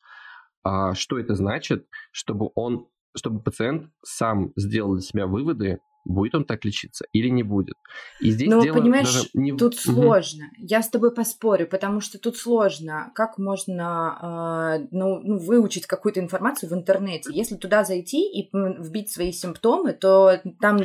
[0.65, 6.45] э, что это значит, чтобы он, чтобы пациент сам сделал для себя выводы будет он
[6.45, 7.75] так лечиться или не будет.
[8.21, 9.53] И здесь Но, дело понимаешь, даже не...
[9.53, 9.81] тут угу.
[9.81, 10.47] сложно.
[10.59, 13.11] Я с тобой поспорю, потому что тут сложно.
[13.15, 17.31] Как можно э, ну, ну, выучить какую-то информацию в интернете?
[17.33, 20.79] Если туда зайти и вбить свои симптомы, то там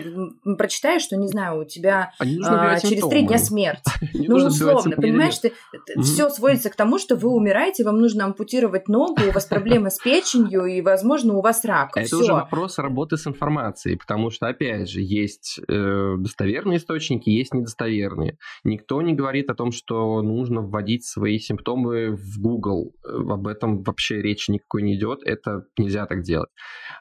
[0.58, 3.84] прочитаешь, что, не знаю, у тебя а э, через три дня смерть.
[4.14, 5.54] ну, условно, понимаешь, ты,
[6.02, 9.98] все сводится к тому, что вы умираете, вам нужно ампутировать ногу, у вас проблемы с
[9.98, 11.96] печенью, и, возможно, у вас рак.
[11.96, 17.54] Это уже вопрос работы с информацией, потому что, опять же, есть э, достоверные источники, есть
[17.54, 18.38] недостоверные.
[18.64, 22.94] Никто не говорит о том, что нужно вводить свои симптомы в Google.
[23.04, 25.20] Э, об этом вообще речи никакой не идет.
[25.26, 26.50] Это нельзя так делать.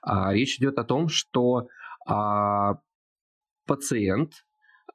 [0.02, 1.68] А, речь идет о том, что
[2.06, 2.80] а,
[3.66, 4.32] пациент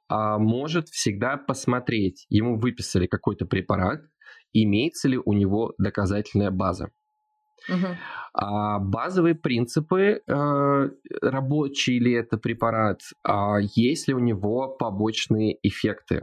[0.08, 4.02] а, может всегда посмотреть, ему выписали какой-то препарат,
[4.52, 6.90] имеется ли у него доказательная база.
[8.32, 10.90] А базовые принципы, э,
[11.22, 16.22] рабочий ли это препарат, а есть ли у него побочные эффекты.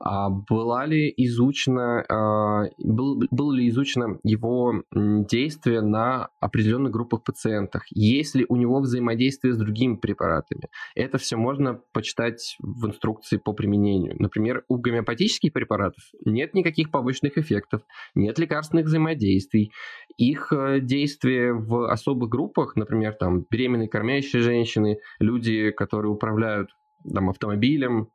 [0.00, 7.82] А была ли изучена, а, был, было ли изучено его действие на определенных группах пациентов?
[7.90, 10.68] Есть ли у него взаимодействие с другими препаратами?
[10.94, 14.14] Это все можно почитать в инструкции по применению.
[14.18, 17.82] Например, у гомеопатических препаратов нет никаких побочных эффектов,
[18.14, 19.72] нет лекарственных взаимодействий.
[20.16, 26.70] Их э, действие в особых группах, например, там беременные кормящие женщины, люди, которые управляют
[27.12, 28.08] там, автомобилем,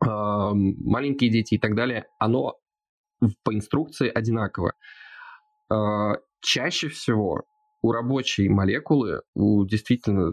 [0.00, 2.56] маленькие дети и так далее, оно
[3.42, 4.72] по инструкции одинаково.
[5.70, 7.42] А, чаще всего
[7.82, 10.32] у рабочей молекулы, у действительно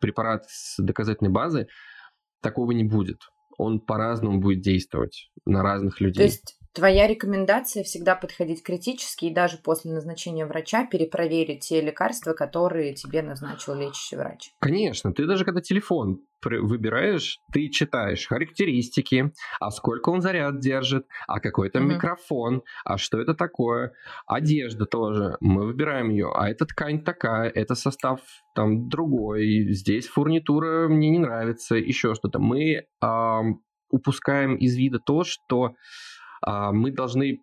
[0.00, 1.68] препарата с доказательной базы,
[2.42, 3.18] такого не будет.
[3.58, 6.18] Он по-разному будет действовать на разных людей.
[6.18, 12.32] То есть Твоя рекомендация всегда подходить критически и даже после назначения врача перепроверить те лекарства,
[12.32, 14.52] которые тебе назначил лечащий врач.
[14.60, 21.40] Конечно, ты даже когда телефон выбираешь, ты читаешь характеристики, а сколько он заряд держит, а
[21.40, 21.94] какой там mm-hmm.
[21.94, 23.92] микрофон, а что это такое,
[24.26, 28.20] одежда тоже, мы выбираем ее, а эта ткань такая, это состав
[28.54, 32.38] там другой, здесь фурнитура мне не нравится, еще что-то.
[32.38, 33.40] Мы э,
[33.90, 35.74] упускаем из вида то, что
[36.46, 37.42] мы должны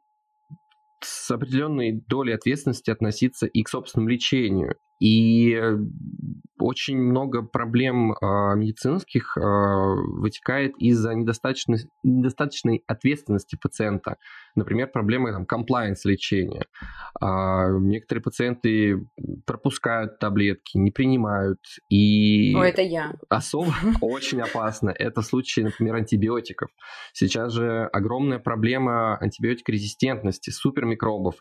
[1.01, 4.75] с определенной долей ответственности относиться и к собственному лечению.
[4.99, 5.77] И э,
[6.59, 8.15] очень много проблем э,
[8.55, 14.17] медицинских э, вытекает из-за недостаточной, недостаточной ответственности пациента.
[14.55, 16.65] Например, проблемы там, compliance лечения.
[17.21, 19.07] Э, некоторые пациенты
[19.45, 21.59] пропускают таблетки, не принимают.
[21.89, 23.13] И О, это я.
[23.29, 24.89] Особо очень опасно.
[24.89, 26.69] Это случаи, например, антибиотиков.
[27.13, 31.35] Сейчас же огромная проблема антибиотикорезистентности, супермикробов.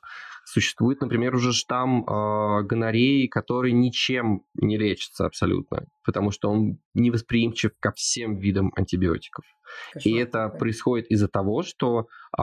[0.48, 7.72] Существует, например, уже штамм э, гонореи, который ничем не лечится абсолютно, потому что он невосприимчив
[7.80, 9.44] ко всем видам антибиотиков.
[9.92, 10.14] Кошмар.
[10.14, 12.06] И это происходит из-за того, что
[12.38, 12.42] э,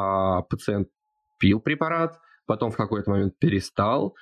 [0.49, 0.89] пациент
[1.39, 4.15] пил препарат, потом в какой-то момент перестал,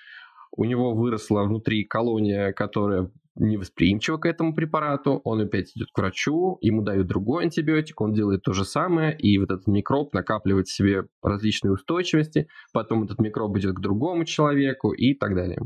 [0.52, 6.58] у него выросла внутри колония, которая невосприимчива к этому препарату, он опять идет к врачу,
[6.62, 10.74] ему дают другой антибиотик, он делает то же самое, и вот этот микроб накапливает в
[10.74, 15.60] себе различные устойчивости, потом этот микроб идет к другому человеку и так далее.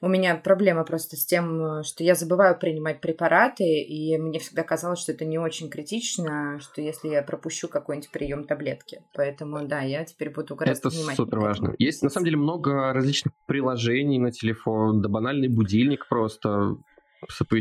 [0.00, 5.00] У меня проблема просто с тем, что я забываю принимать препараты, и мне всегда казалось,
[5.00, 9.02] что это не очень критично, что если я пропущу какой-нибудь прием таблетки.
[9.14, 11.74] Поэтому, да, я теперь буду гораздо Это супер важно.
[11.78, 16.76] Есть, на самом деле, много различных приложений на телефон, да банальный будильник просто.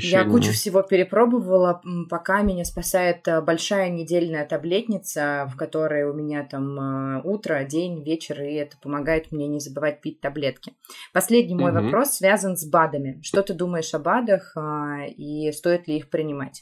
[0.02, 6.44] Я кучу всего перепробовала, пока меня спасает э, большая недельная таблетница, в которой у меня
[6.44, 10.74] там э, утро, день, вечер, и это помогает мне не забывать пить таблетки.
[11.14, 11.84] Последний мой угу.
[11.84, 13.20] вопрос связан с БАДами.
[13.24, 16.62] Что ты думаешь о БАДах э, и стоит ли их принимать?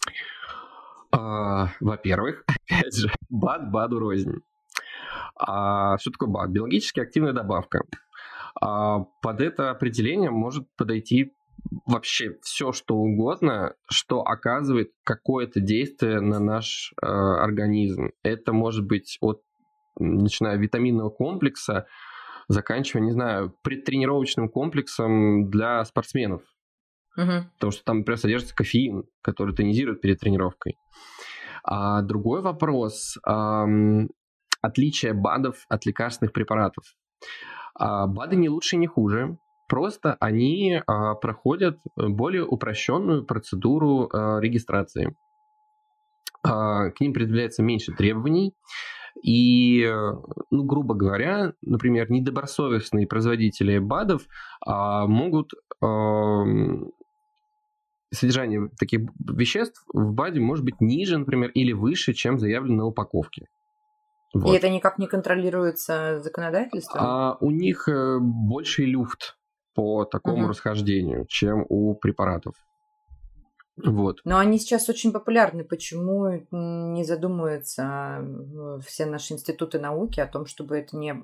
[1.12, 4.41] А, во-первых, опять же, БАД БАДу рознь.
[5.36, 6.49] А, что такое БАД?
[6.52, 7.84] Биологически активная добавка.
[8.60, 11.34] А, под это определение может подойти
[11.86, 18.12] вообще все, что угодно, что оказывает какое-то действие на наш э, организм.
[18.24, 19.41] Это может быть от,
[19.97, 21.88] начиная витаминного комплекса,
[22.47, 26.41] заканчивая, не знаю, предтренировочным комплексом для спортсменов.
[27.18, 27.49] Угу.
[27.53, 30.78] Потому что там, например, содержится кофеин, который тонизирует перед тренировкой.
[31.64, 34.09] А другой вопрос эм,
[34.62, 36.86] отличие БАДов от лекарственных препаратов.
[37.76, 39.38] А БАДы не лучше, не хуже.
[39.72, 45.15] Просто они а, проходят более упрощенную процедуру а, регистрации.
[46.43, 48.53] А, к ним предъявляется меньше требований.
[49.24, 49.89] И,
[50.49, 54.24] ну, грубо говоря, например, недобросовестные производители БАДов
[54.59, 56.43] а, могут а,
[58.13, 63.45] содержание таких веществ в БАДе может быть ниже, например, или выше, чем заявлено на упаковке.
[64.34, 64.53] Вот.
[64.53, 67.01] И это никак не контролируется законодательством?
[67.01, 69.38] А, у них э, больший люфт
[69.74, 70.49] по такому угу.
[70.49, 72.55] расхождению, чем у препаратов.
[73.78, 74.19] Вот.
[74.26, 75.63] Но они сейчас очень популярны.
[75.63, 81.15] Почему не задумываются э, все наши институты науки о том, чтобы это не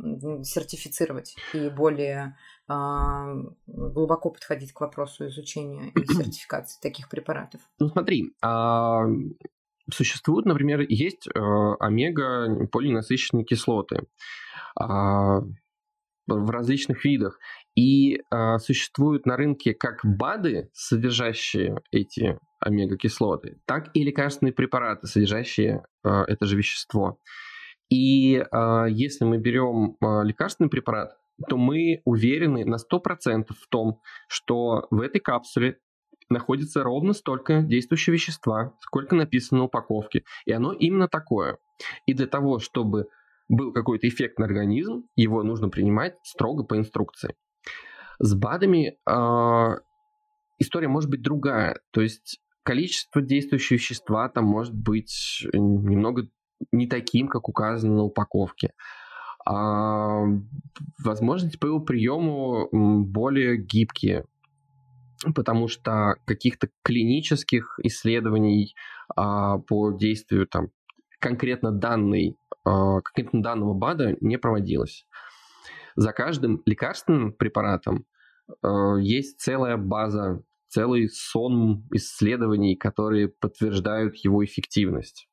[0.43, 2.37] сертифицировать и более
[2.69, 2.73] э,
[3.67, 7.61] глубоко подходить к вопросу изучения и сертификации таких препаратов?
[7.79, 9.05] Ну смотри, а,
[9.91, 11.39] существуют, например, есть э,
[11.79, 14.07] омега-полинасыщенные кислоты
[14.79, 15.41] а,
[16.27, 17.39] в различных видах.
[17.77, 25.83] И э, существуют на рынке как БАДы, содержащие эти омега-кислоты, так и лекарственные препараты, содержащие
[26.03, 27.19] э, это же вещество.
[27.91, 31.11] И э, если мы берем э, лекарственный препарат,
[31.47, 35.77] то мы уверены на 100% в том, что в этой капсуле
[36.29, 40.23] находится ровно столько действующего вещества, сколько написано на упаковке.
[40.45, 41.59] И оно именно такое.
[42.07, 43.05] И для того, чтобы
[43.49, 47.35] был какой-то эффект на организм, его нужно принимать строго по инструкции.
[48.19, 49.79] С БАДами э,
[50.59, 51.79] история может быть другая.
[51.91, 56.27] То есть количество действующего вещества там может быть немного
[56.71, 58.73] не таким, как указано на упаковке.
[59.45, 60.23] А
[61.03, 64.25] возможности по его приему более гибкие,
[65.33, 68.75] потому что каких-то клинических исследований
[69.15, 70.67] а, по действию там
[71.19, 75.05] конкретно данной, а, конкретно данного БАДа не проводилось
[75.97, 78.05] за каждым лекарственным препаратом
[78.63, 78.67] э,
[79.01, 85.27] есть целая база, целый сон исследований, которые подтверждают его эффективность.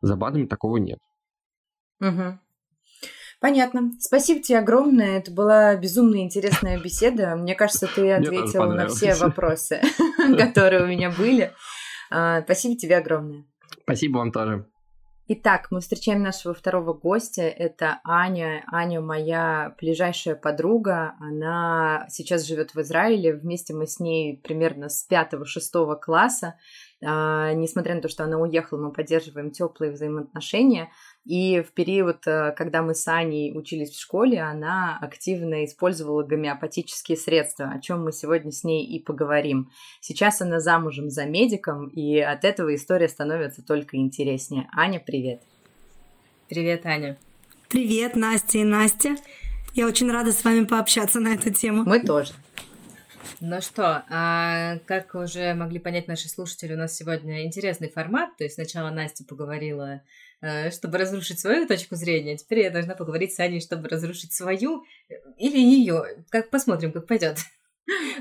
[0.00, 1.00] За БАДами такого нет.
[2.00, 2.38] Угу.
[3.40, 3.92] Понятно.
[3.98, 5.18] Спасибо тебе огромное.
[5.18, 7.34] Это была безумно интересная беседа.
[7.36, 9.80] Мне кажется, ты ответил на все вопросы,
[10.36, 11.52] которые у меня были.
[12.10, 13.44] А, спасибо тебе огромное.
[13.84, 14.66] Спасибо вам тоже.
[15.30, 17.42] Итак, мы встречаем нашего второго гостя.
[17.42, 18.64] Это Аня.
[18.72, 21.16] Аня моя ближайшая подруга.
[21.20, 23.34] Она сейчас живет в Израиле.
[23.34, 26.54] Вместе мы с ней примерно с 5-6 класса.
[27.04, 30.90] А, несмотря на то, что она уехала, мы поддерживаем теплые взаимоотношения.
[31.24, 37.16] И в период, э, когда мы с Аней учились в школе, она активно использовала гомеопатические
[37.16, 39.70] средства, о чем мы сегодня с ней и поговорим.
[40.00, 44.68] Сейчас она замужем за медиком, и от этого история становится только интереснее.
[44.74, 45.42] Аня, привет.
[46.48, 47.18] Привет, Аня.
[47.68, 49.16] Привет, Настя и Настя.
[49.74, 51.84] Я очень рада с вами пообщаться на эту тему.
[51.84, 52.32] Мы тоже.
[53.40, 58.36] Ну что, а как уже могли понять наши слушатели, у нас сегодня интересный формат.
[58.36, 60.02] То есть сначала Настя поговорила
[60.40, 62.36] Э, чтобы разрушить свою точку зрения.
[62.36, 66.24] Теперь я должна поговорить с Аней, чтобы разрушить свою э, или ее.
[66.30, 67.38] Как посмотрим, как пойдет.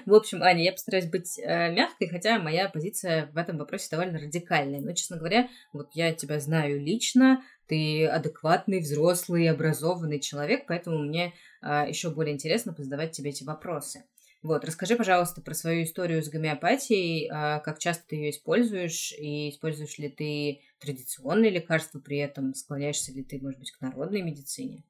[0.08, 4.18] В общем, Аня, я постараюсь быть э, мягкой, хотя моя позиция в этом вопросе довольно
[4.18, 4.80] радикальная.
[4.80, 11.36] Но, честно говоря, вот я тебя знаю лично, ты адекватный, взрослый, образованный человек, поэтому мне
[11.62, 14.06] э, еще более интересно позадавать тебе эти вопросы.
[14.44, 19.50] Вот, расскажи, пожалуйста, про свою историю с гомеопатией, а, как часто ты ее используешь, и
[19.50, 24.84] используешь ли ты традиционные лекарства при этом, склоняешься ли ты, может быть, к народной медицине?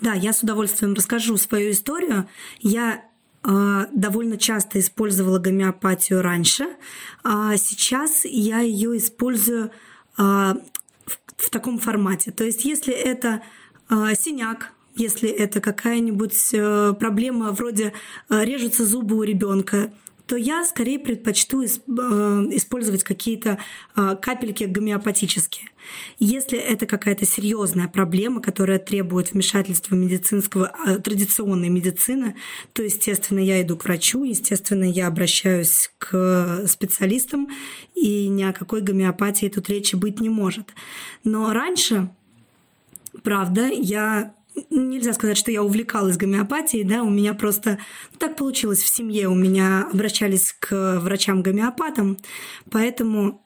[0.00, 2.28] Да, я с удовольствием расскажу свою историю.
[2.60, 3.04] Я
[3.42, 6.66] э, довольно часто использовала гомеопатию раньше,
[7.24, 9.72] а сейчас я ее использую э,
[11.36, 12.30] в, таком формате.
[12.30, 13.42] То есть, если это
[13.90, 17.92] синяк, если это какая-нибудь э, проблема вроде
[18.28, 19.92] э, режутся зубы у ребенка,
[20.26, 23.58] то я скорее предпочту э, использовать какие-то
[23.94, 25.70] капельки гомеопатические.
[26.18, 30.70] Если это какая-то серьезная проблема, которая требует вмешательства медицинского,
[31.02, 32.34] традиционной медицины,
[32.74, 37.48] то, естественно, я иду к врачу, естественно, я обращаюсь к специалистам,
[37.94, 40.74] и ни о какой гомеопатии тут речи быть не может.
[41.24, 42.10] Но раньше,
[43.22, 44.34] правда, я
[44.70, 47.78] нельзя сказать, что я увлекалась гомеопатией, да, у меня просто
[48.18, 52.18] так получилось в семье, у меня обращались к врачам-гомеопатам,
[52.70, 53.44] поэтому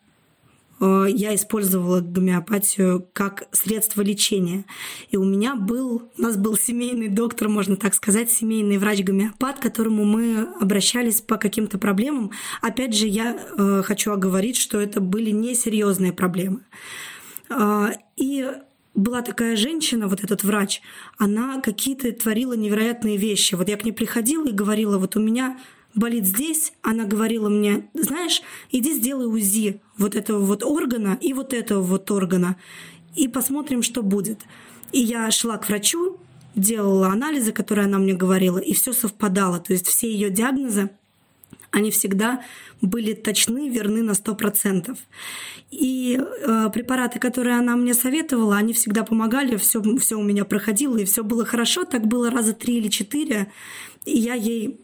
[0.81, 4.65] э, я использовала гомеопатию как средство лечения.
[5.11, 9.63] И у меня был, у нас был семейный доктор, можно так сказать, семейный врач-гомеопат, к
[9.63, 12.31] которому мы обращались по каким-то проблемам.
[12.61, 16.65] Опять же, я э, хочу оговорить, что это были несерьезные проблемы.
[17.51, 18.47] Э, и
[18.95, 20.83] была такая женщина, вот этот врач,
[21.19, 23.55] она какие-то творила невероятные вещи.
[23.55, 25.59] Вот я к ней приходила и говорила, вот у меня
[25.95, 31.53] болит здесь, она говорила мне, знаешь, иди сделай УЗИ вот этого вот органа и вот
[31.53, 32.57] этого вот органа,
[33.15, 34.41] и посмотрим, что будет.
[34.93, 36.19] И я шла к врачу,
[36.55, 39.59] делала анализы, которые она мне говорила, и все совпадало.
[39.59, 40.91] То есть все ее диагнозы,
[41.73, 42.45] они всегда
[42.81, 44.97] были точны, верны на 100%.
[45.71, 50.99] И э, препараты, которые она мне советовала, они всегда помогали, все, все у меня проходило,
[50.99, 51.85] и все было хорошо.
[51.85, 53.51] Так было раза три или четыре,
[54.05, 54.81] и я ей,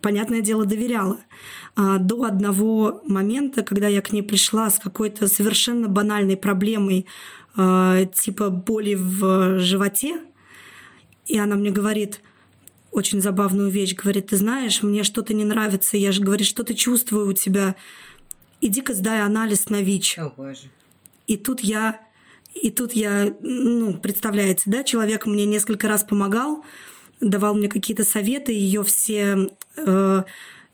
[0.00, 1.18] понятное дело, доверяла.
[1.76, 7.06] А, до одного момента, когда я к ней пришла с какой-то совершенно банальной проблемой,
[7.56, 10.22] э, типа боли в животе,
[11.26, 12.22] и она мне говорит,
[12.92, 13.94] очень забавную вещь.
[13.94, 15.96] Говорит, ты знаешь, мне что-то не нравится.
[15.96, 17.76] Я же, говорит, что-то чувствую у тебя.
[18.60, 20.18] Иди-ка сдай анализ на ВИЧ.
[20.18, 20.70] О, боже.
[21.26, 22.00] И тут я,
[22.54, 26.64] и тут я, ну, представляете, да, человек мне несколько раз помогал,
[27.20, 30.22] давал мне какие-то советы, ее все э,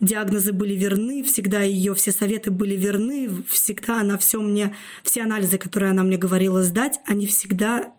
[0.00, 5.58] диагнозы были верны, всегда ее все советы были верны, всегда она все мне, все анализы,
[5.58, 7.92] которые она мне говорила сдать, они всегда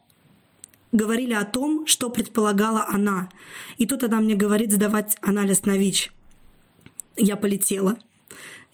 [0.92, 3.30] говорили о том, что предполагала она.
[3.78, 6.12] И тут она мне говорит сдавать анализ на ВИЧ.
[7.16, 7.98] Я полетела.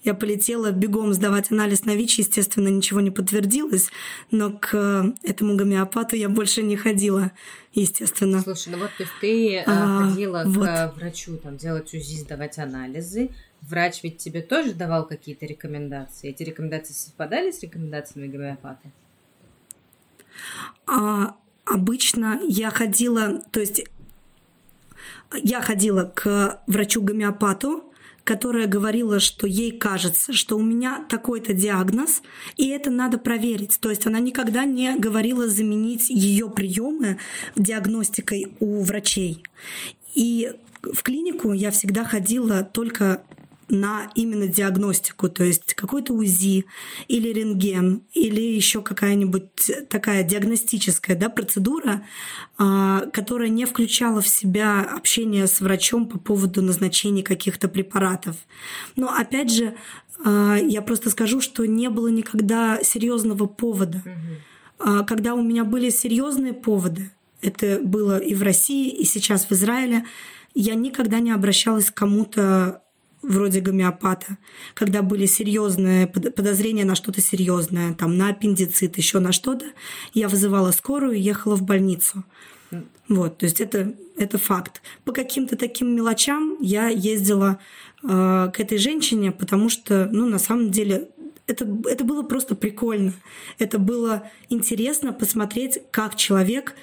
[0.03, 3.89] Я полетела бегом сдавать анализ на ВИЧ, естественно, ничего не подтвердилось,
[4.31, 7.31] но к этому гомеопату я больше не ходила,
[7.73, 8.41] естественно.
[8.41, 10.67] Слушай, ну вот есть ты э, а, ходила вот.
[10.67, 13.29] к врачу там делать УЗИ, сдавать анализы,
[13.61, 16.29] врач ведь тебе тоже давал какие-то рекомендации.
[16.31, 18.91] Эти рекомендации совпадали с рекомендациями гомеопата?
[20.85, 23.83] А, обычно я ходила, то есть
[25.41, 27.83] я ходила к врачу-гомеопату,
[28.23, 32.21] которая говорила, что ей кажется, что у меня такой-то диагноз,
[32.55, 33.77] и это надо проверить.
[33.81, 37.17] То есть она никогда не говорила заменить ее приемы
[37.55, 39.43] диагностикой у врачей.
[40.15, 43.23] И в клинику я всегда ходила только
[43.69, 46.65] на именно диагностику, то есть какой-то УЗИ
[47.07, 52.05] или рентген или еще какая-нибудь такая диагностическая да, процедура,
[52.57, 58.35] а, которая не включала в себя общение с врачом по поводу назначения каких-то препаратов.
[58.95, 59.75] Но опять же,
[60.23, 64.03] а, я просто скажу, что не было никогда серьезного повода.
[64.05, 65.05] Угу.
[65.05, 67.11] Когда у меня были серьезные поводы,
[67.41, 70.05] это было и в России, и сейчас в Израиле,
[70.55, 72.81] я никогда не обращалась к кому-то
[73.23, 74.37] вроде гомеопата,
[74.73, 79.65] когда были серьезные подозрения на что-то серьезное, там на аппендицит, еще на что-то,
[80.13, 82.23] я вызывала скорую и ехала в больницу.
[83.09, 84.81] Вот, то есть это, это факт.
[85.03, 87.59] По каким-то таким мелочам я ездила
[88.01, 91.09] э, к этой женщине, потому что, ну, на самом деле,
[91.45, 93.13] это, это было просто прикольно.
[93.59, 96.75] Это было интересно посмотреть, как человек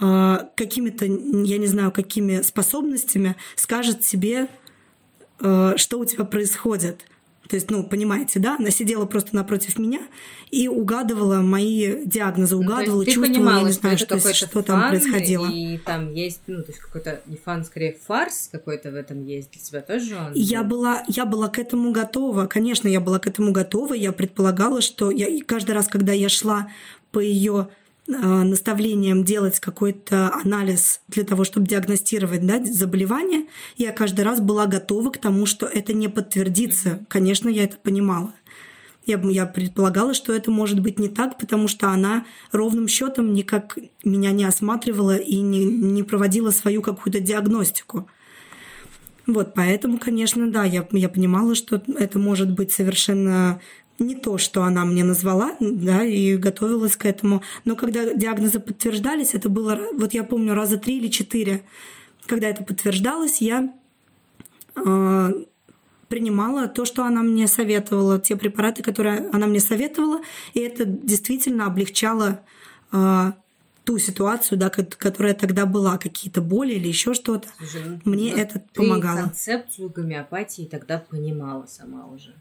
[0.00, 4.48] э, какими-то, я не знаю, какими способностями скажет себе
[5.38, 7.04] что у тебя происходит.
[7.48, 8.56] То есть, ну, понимаете, да?
[8.58, 10.00] Она сидела просто напротив меня
[10.50, 14.62] и угадывала мои диагнозы, угадывала, ну, ты чувствовала, понимала, я не знаю, что, что, что
[14.62, 15.46] там происходило.
[15.46, 19.52] И там есть, ну, то есть какой-то не фан, скорее фарс какой-то в этом есть
[19.52, 20.16] для тебя тоже.
[20.16, 23.94] Он я была, я была к этому готова, конечно, я была к этому готова.
[23.94, 26.68] Я предполагала, что я каждый раз, когда я шла
[27.12, 27.72] по ее Э,
[28.06, 33.46] наставлением делать какой-то анализ для того, чтобы диагностировать да, заболевание,
[33.76, 37.04] я каждый раз была готова к тому, что это не подтвердится.
[37.08, 38.32] Конечно, я это понимала.
[39.06, 43.78] Я, я предполагала, что это может быть не так, потому что она ровным счетом никак
[44.02, 48.08] меня не осматривала и не, не проводила свою какую-то диагностику.
[49.26, 53.60] Вот, поэтому, конечно, да, я, я понимала, что это может быть совершенно
[53.98, 57.42] не то, что она мне назвала, да, и готовилась к этому.
[57.64, 61.62] Но когда диагнозы подтверждались, это было, вот я помню, раза три или четыре,
[62.26, 63.72] когда это подтверждалось, я
[64.74, 65.32] э,
[66.08, 70.20] принимала то, что она мне советовала, те препараты, которые она мне советовала,
[70.54, 72.40] и это действительно облегчало
[72.92, 73.32] э,
[73.84, 77.48] ту ситуацию, да, которая тогда была, какие-то боли или еще что-то.
[77.56, 79.16] Слушай, ну, мне это помогало.
[79.16, 82.34] Ты концепцию гомеопатии тогда понимала сама уже.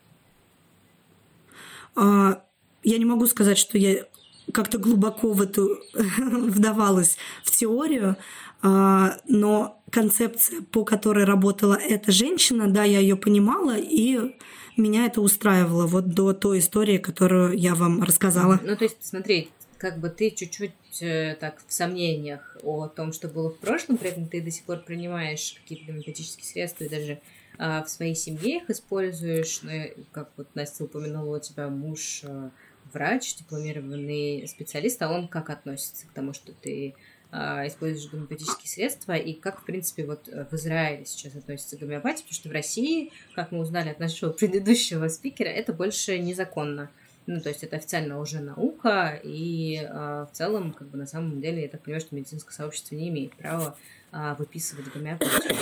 [1.96, 2.44] А,
[2.84, 4.06] я не могу сказать, что я
[4.52, 5.80] как-то глубоко в эту
[6.18, 8.18] вдавалась в теорию,
[8.62, 14.36] а, но концепция, по которой работала эта женщина, да, я ее понимала, и
[14.78, 18.60] меня это устраивало вот до той истории, которую я вам рассказала.
[18.64, 23.28] Ну, то есть, смотри, как бы ты чуть-чуть э, так в сомнениях о том, что
[23.28, 27.20] было в прошлом, при этом ты до сих пор принимаешь какие-то гомеопатические средства и даже
[27.58, 29.72] а, в своей семье их используешь, ну,
[30.12, 32.52] как вот Настя упомянула, у тебя муж а,
[32.94, 36.96] врач, дипломированный специалист, а он как относится к тому, что ты
[37.32, 42.24] а, используешь гомеопатические средства, и как, в принципе, вот в Израиле сейчас относится к гомеопатии,
[42.24, 46.90] потому что в России, как мы узнали от нашего предыдущего спикера, это больше незаконно.
[47.28, 51.42] Ну, то есть это официально уже наука, и э, в целом, как бы на самом
[51.42, 53.76] деле, я так понимаю, что медицинское сообщество не имеет права
[54.12, 55.58] э, выписывать гомеопатию.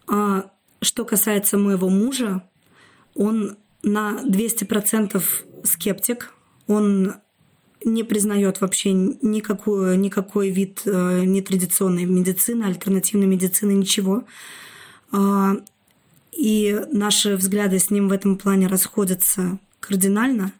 [0.81, 2.43] что касается моего мужа,
[3.15, 5.21] он на 200%
[5.63, 6.33] скептик.
[6.67, 7.15] Он
[7.83, 14.25] не признает вообще никакую, никакой вид э, нетрадиционной медицины, альтернативной медицины, ничего.
[15.11, 15.55] Э,
[16.31, 20.53] и наши взгляды с ним в этом плане расходятся кардинально.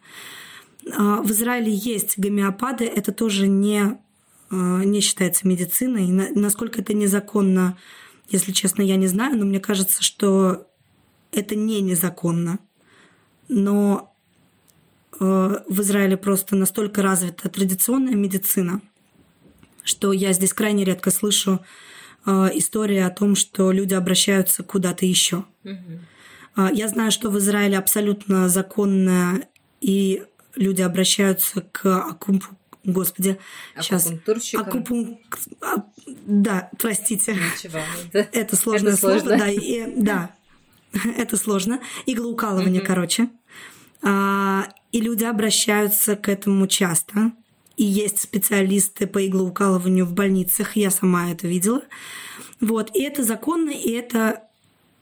[0.85, 3.99] Э, в Израиле есть гомеопады, это тоже не,
[4.49, 6.07] э, не считается медициной.
[6.07, 7.77] Насколько это незаконно
[8.29, 10.67] если честно, я не знаю, но мне кажется, что
[11.31, 12.59] это не незаконно.
[13.47, 14.15] Но
[15.19, 18.81] э, в Израиле просто настолько развита традиционная медицина,
[19.83, 21.59] что я здесь крайне редко слышу
[22.25, 25.45] э, истории о том, что люди обращаются куда-то еще.
[25.63, 26.67] Угу.
[26.73, 29.41] Я знаю, что в Израиле абсолютно законно,
[29.79, 30.23] и
[30.55, 33.37] люди обращаются к акумпу Господи,
[33.79, 34.11] сейчас.
[34.55, 35.19] Акупун...
[35.61, 37.33] А, да, простите.
[37.33, 37.79] Ничего.
[38.13, 39.37] Это, сложное это слово, сложно.
[39.37, 40.35] да, и, да.
[41.17, 41.79] это сложно.
[42.05, 43.29] Иглоукалывание, mm короче.
[44.01, 47.33] А, и люди обращаются к этому часто.
[47.77, 50.75] И есть специалисты по иглоукалыванию в больницах.
[50.75, 51.83] Я сама это видела.
[52.59, 52.95] Вот.
[52.95, 54.43] И это законно, и это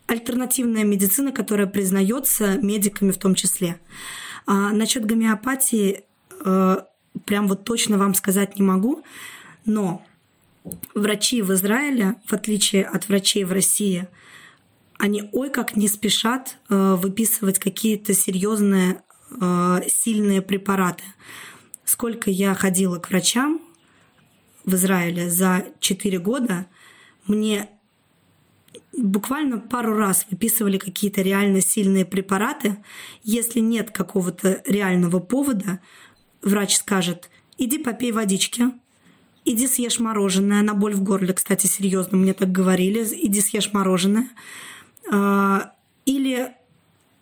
[0.05, 3.79] альтернативная медицина, которая признается медиками в том числе.
[4.45, 6.03] А насчет гомеопатии
[6.43, 6.77] э,
[7.25, 9.03] прям вот точно вам сказать не могу,
[9.65, 10.03] но
[10.93, 14.07] врачи в Израиле, в отличие от врачей в России,
[14.97, 19.01] они ой как не спешат э, выписывать какие-то серьезные
[19.39, 21.03] э, сильные препараты.
[21.85, 23.61] Сколько я ходила к врачам
[24.65, 26.65] в Израиле за 4 года,
[27.25, 27.69] мне
[28.95, 32.77] буквально пару раз выписывали какие-то реально сильные препараты.
[33.23, 35.79] Если нет какого-то реального повода,
[36.41, 38.65] врач скажет, иди попей водички,
[39.45, 44.29] иди съешь мороженое, на боль в горле, кстати, серьезно, мне так говорили, иди съешь мороженое.
[45.11, 45.73] А,
[46.05, 46.53] или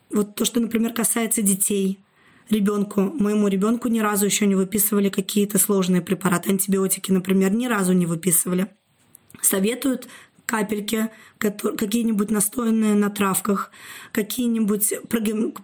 [0.10, 2.00] вот то, что, например, касается детей,
[2.50, 7.94] ребенку, моему ребенку ни разу еще не выписывали какие-то сложные препараты, антибиотики, например, ни разу
[7.94, 8.68] не выписывали.
[9.42, 10.08] Советуют
[10.48, 13.70] капельки, какие-нибудь настоянные на травках,
[14.12, 14.94] какие-нибудь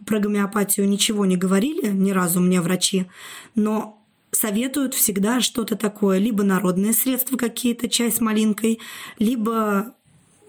[0.05, 3.07] про гомеопатию ничего не говорили ни разу мне врачи,
[3.55, 3.99] но
[4.31, 8.79] советуют всегда что-то такое, либо народные средства какие-то, чай с малинкой,
[9.17, 9.95] либо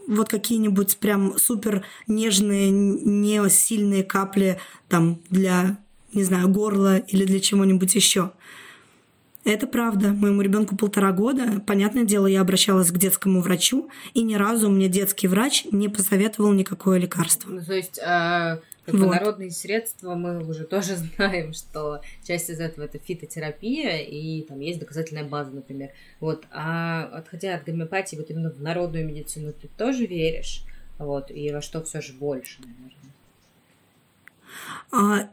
[0.07, 4.59] вот какие-нибудь прям супер нежные, не сильные капли
[4.89, 5.79] там для,
[6.13, 8.33] не знаю, горла или для чего-нибудь еще.
[9.45, 10.09] Это правда.
[10.09, 11.61] Моему ребенку полтора года.
[11.67, 16.53] Понятное дело, я обращалась к детскому врачу, и ни разу мне детский врач не посоветовал
[16.53, 17.51] никакое лекарство.
[17.51, 19.11] Ну, то есть, а, как вот.
[19.15, 24.81] народные средства мы уже тоже знаем, что часть из этого это фитотерапия, и там есть
[24.81, 25.91] доказательная база, например.
[26.21, 26.47] Вот.
[26.51, 30.65] А отходя от гомеопатии, вот именно в народную медицину ты тоже веришь?
[30.99, 31.31] Вот.
[31.31, 33.05] И во что все же больше, наверное?
[34.91, 35.29] А,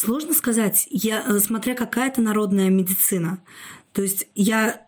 [0.00, 3.38] Сложно сказать, я, э, смотря какая это народная медицина.
[3.92, 4.86] То есть я,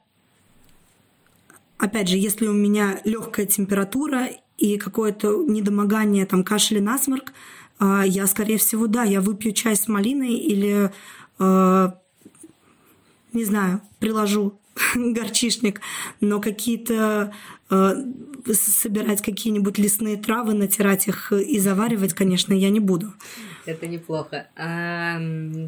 [1.76, 7.34] опять же, если у меня легкая температура и какое-то недомогание, там кашель и насморк,
[7.78, 10.90] а, я, скорее всего, да, я выпью чай с малиной или,
[11.38, 11.98] а,
[13.34, 14.58] не знаю, приложу
[14.94, 15.82] горчишник,
[16.22, 17.34] но какие-то
[18.52, 23.12] собирать какие-нибудь лесные травы, натирать их и заваривать, конечно, я не буду.
[23.66, 24.48] Это неплохо.
[24.56, 25.18] А,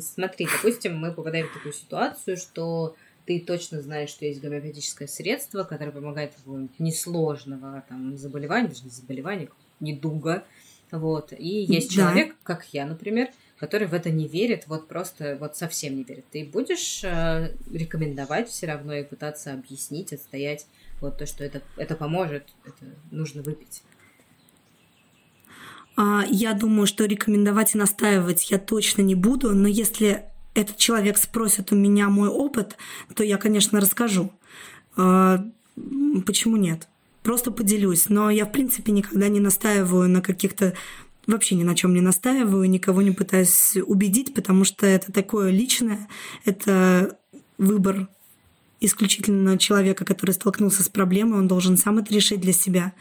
[0.01, 2.97] смотри, допустим, мы попадаем в такую ситуацию, что
[3.27, 8.91] ты точно знаешь, что есть гомеопатическое средство, которое помогает от несложного там, заболевания, даже не
[8.91, 9.49] заболевания,
[9.81, 10.45] недуга.
[10.91, 11.33] Вот.
[11.37, 12.03] И есть да.
[12.03, 13.29] человек, как я, например,
[13.59, 16.27] который в это не верит, вот просто вот совсем не верит.
[16.31, 20.67] Ты будешь э, рекомендовать все равно и пытаться объяснить, отстоять
[21.01, 23.82] вот то, что это, это поможет, это нужно выпить.
[25.97, 30.24] А, я думаю, что рекомендовать и настаивать я точно не буду, но если
[30.55, 32.76] этот человек спросит у меня мой опыт,
[33.14, 34.32] то я, конечно, расскажу.
[34.97, 35.45] А,
[36.26, 36.88] почему нет?
[37.22, 38.09] Просто поделюсь.
[38.09, 40.74] Но я, в принципе, никогда не настаиваю на каких-то
[41.26, 46.07] вообще ни на чем не настаиваю, никого не пытаюсь убедить, потому что это такое личное,
[46.45, 47.18] это
[47.57, 48.09] выбор
[48.81, 52.93] исключительно человека, который столкнулся с проблемой, он должен сам это решить для себя.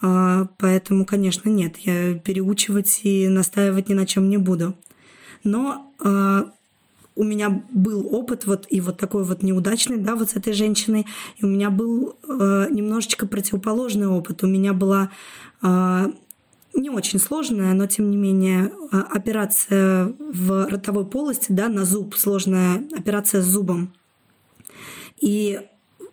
[0.00, 4.74] А, поэтому, конечно, нет, я переучивать и настаивать ни на чем не буду.
[5.44, 6.50] Но а,
[7.18, 11.04] у меня был опыт вот и вот такой вот неудачный, да, вот с этой женщиной,
[11.36, 14.44] и у меня был э, немножечко противоположный опыт.
[14.44, 15.10] У меня была
[15.60, 16.12] э,
[16.74, 22.84] не очень сложная, но тем не менее операция в ротовой полости, да, на зуб, сложная
[22.96, 23.92] операция с зубом.
[25.20, 25.60] И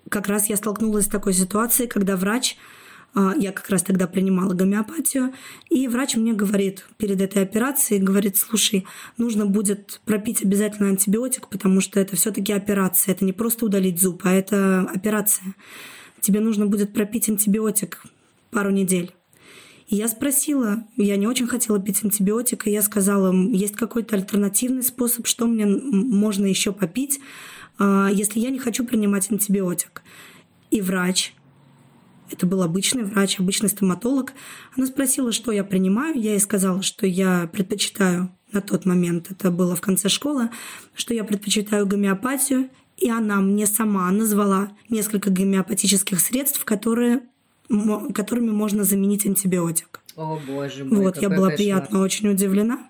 [0.10, 2.58] как раз я столкнулась с такой ситуацией, когда врач
[3.16, 5.34] а, я как раз тогда принимала гомеопатию,
[5.70, 8.86] и врач мне говорит перед этой операцией, говорит, слушай,
[9.18, 14.02] нужно будет пропить обязательно антибиотик, потому что это все таки операция, это не просто удалить
[14.02, 15.56] зуб, а это операция.
[16.20, 18.04] Тебе нужно будет пропить антибиотик
[18.52, 19.14] пару недель.
[19.88, 24.84] И я спросила, я не очень хотела пить антибиотик, и я сказала, есть какой-то альтернативный
[24.84, 27.20] способ, что мне можно еще попить,
[27.80, 30.02] если я не хочу принимать антибиотик.
[30.72, 31.34] И врач
[32.32, 34.34] это был обычный врач, обычный стоматолог.
[34.76, 36.20] Она спросила, что я принимаю.
[36.20, 40.50] Я ей сказала, что я предпочитаю на тот момент, это было в конце школы,
[40.96, 42.70] что я предпочитаю гомеопатию.
[42.98, 47.24] И она мне сама назвала несколько гомеопатических средств, которые,
[48.14, 50.00] которыми можно заменить антибиотик.
[50.16, 51.04] О, боже мой.
[51.04, 51.56] Вот, я была кошмар.
[51.58, 52.90] приятно очень удивлена.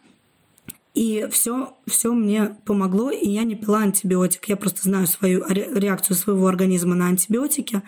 [0.96, 4.48] И все, все мне помогло, и я не пила антибиотик.
[4.48, 7.82] Я просто знаю свою реакцию своего организма на антибиотики.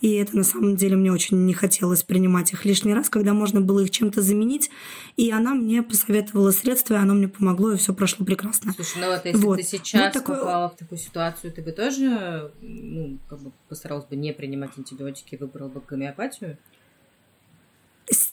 [0.00, 3.60] И это на самом деле мне очень не хотелось принимать их лишний раз, когда можно
[3.60, 4.68] было их чем-то заменить.
[5.16, 8.72] И она мне посоветовала средства, и оно мне помогло, и все прошло прекрасно.
[8.72, 9.56] Слушай, ну вот если вот.
[9.58, 10.36] ты сейчас ну, такой...
[10.38, 15.36] попала в такую ситуацию, ты бы тоже ну, как бы постаралась бы не принимать антибиотики,
[15.36, 16.58] выбрала бы гомеопатию?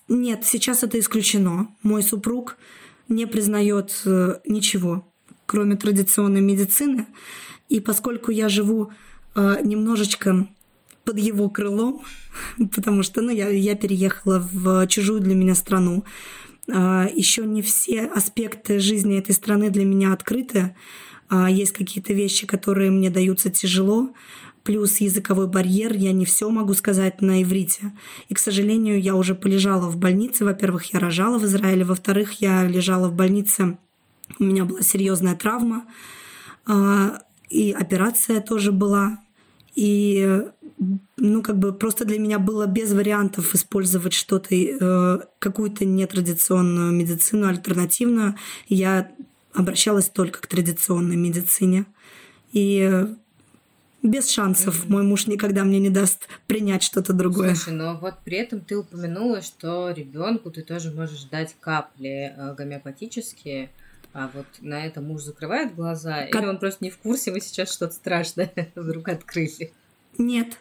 [0.07, 1.67] Нет, сейчас это исключено.
[1.83, 2.57] Мой супруг
[3.09, 5.07] не признает э, ничего,
[5.45, 7.07] кроме традиционной медицины.
[7.69, 8.91] И поскольку я живу
[9.35, 10.47] э, немножечко
[11.03, 12.01] под его крылом,
[12.75, 16.03] потому что ну, я, я переехала в чужую для меня страну.
[16.69, 20.75] А, Еще не все аспекты жизни этой страны для меня открыты.
[21.29, 24.13] А, есть какие-то вещи, которые мне даются тяжело.
[24.67, 27.93] Плюс языковой барьер, я не все могу сказать на иврите.
[28.27, 30.43] И, к сожалению, я уже полежала в больнице.
[30.43, 33.77] Во-первых, я рожала в Израиле, во-вторых, я лежала в больнице,
[34.39, 35.85] у меня была серьезная травма,
[36.65, 39.19] а, и операция тоже была.
[39.73, 40.41] И
[41.15, 47.47] ну, как бы просто для меня было без вариантов использовать что-то, э, какую-то нетрадиционную медицину,
[47.47, 48.35] альтернативную.
[48.67, 49.11] Я
[49.53, 51.85] обращалась только к традиционной медицине.
[52.51, 53.07] И
[54.03, 54.91] без шансов mm-hmm.
[54.91, 57.55] мой муж никогда мне не даст принять что-то другое.
[57.55, 62.55] Слушай, но вот при этом ты упомянула, что ребенку ты тоже можешь дать капли э,
[62.55, 63.69] гомеопатические.
[64.13, 66.41] А вот на это муж закрывает глаза, как...
[66.41, 69.73] или он просто не в курсе, вы сейчас что-то страшное вдруг открыли?
[70.17, 70.57] Нет.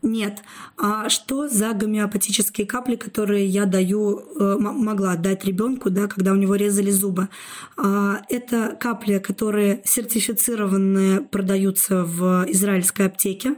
[0.00, 0.42] Нет.
[0.76, 6.36] А что за гомеопатические капли, которые я даю, э, могла дать ребенку, да, когда у
[6.36, 7.28] него резали зубы?
[7.76, 13.56] А, это капли, которые сертифицированные, продаются в израильской аптеке.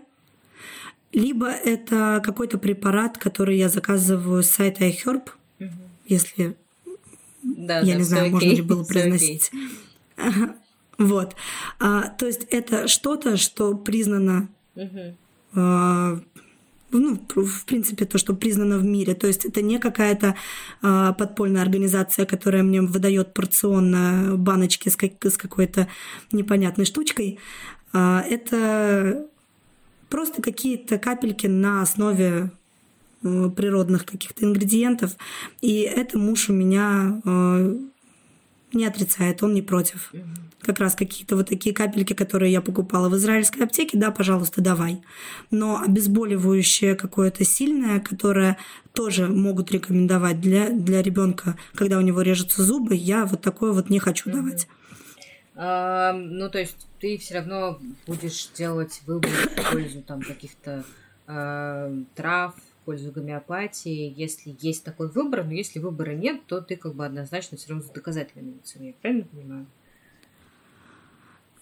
[1.12, 5.22] Либо это какой-то препарат, который я заказываю с сайта iHerb,
[5.58, 5.68] угу.
[6.06, 6.56] если
[7.42, 8.32] да, я да, не знаю, окей.
[8.32, 9.50] можно ли было произносить.
[10.98, 11.34] Вот.
[11.78, 15.16] А, то есть это что-то, что признано угу.
[15.54, 16.20] А,
[16.92, 19.14] ну, в принципе, то, что признано в мире.
[19.14, 20.34] То есть это не какая-то
[20.82, 25.88] а, подпольная организация, которая мне выдает порционно баночки с, как, с какой-то
[26.32, 27.38] непонятной штучкой.
[27.92, 29.26] А, это
[30.08, 32.50] просто какие-то капельки на основе
[33.22, 35.14] Э, природных каких-то ингредиентов.
[35.60, 37.76] И это муж у меня э,
[38.72, 40.10] не отрицает, он не против.
[40.62, 45.02] Как раз какие-то вот такие капельки, которые я покупала в израильской аптеке, да, пожалуйста, давай.
[45.50, 48.58] Но обезболивающее какое-то сильное, которое
[48.92, 53.88] тоже могут рекомендовать для, для ребенка, когда у него режутся зубы, я вот такое вот
[53.88, 54.68] не хочу давать.
[55.54, 60.84] А, ну, то есть ты все равно будешь делать выбор в пользу там каких-то
[61.26, 62.54] э, трав,
[62.84, 67.56] пользу гомеопатии, если есть такой выбор, но если выбора нет, то ты как бы однозначно
[67.56, 69.66] все равно за доказательной медициной, я правильно понимаю?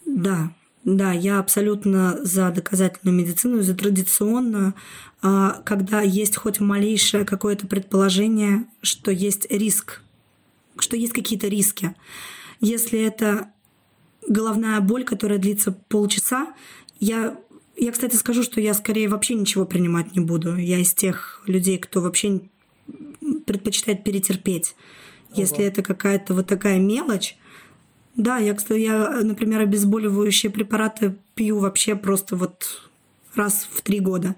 [0.09, 0.53] Да,
[0.85, 4.75] да, я абсолютно за доказательную медицину, за традиционную,
[5.21, 10.01] а, когда есть хоть малейшее какое-то предположение, что есть риск,
[10.79, 11.95] что есть какие-то риски.
[12.61, 13.51] Если это
[14.27, 16.55] головная боль, которая длится полчаса,
[17.01, 17.37] я
[17.81, 20.57] я, кстати, скажу, что я скорее вообще ничего принимать не буду.
[20.57, 22.41] Я из тех людей, кто вообще
[23.47, 24.75] предпочитает перетерпеть.
[25.31, 25.41] Ого.
[25.43, 27.37] Если это какая-то вот такая мелочь,
[28.19, 32.83] да, я, кстати, я, например, обезболивающие препараты пью вообще просто вот
[33.37, 34.35] раз в три года.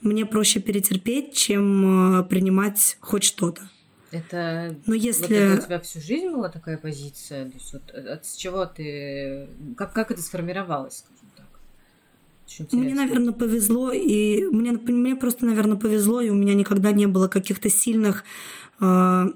[0.00, 3.68] Мне проще перетерпеть, чем э, принимать хоть что-то.
[4.10, 5.22] Это, Но если...
[5.22, 7.50] вот это у тебя всю жизнь была такая позиция?
[7.50, 9.46] То есть вот от с чего ты...
[9.76, 11.04] Как, как это сформировалось?
[12.72, 17.28] Мне, наверное, повезло, и мне, мне просто, наверное, повезло, и у меня никогда не было
[17.28, 18.24] каких-то сильных
[18.80, 19.26] э,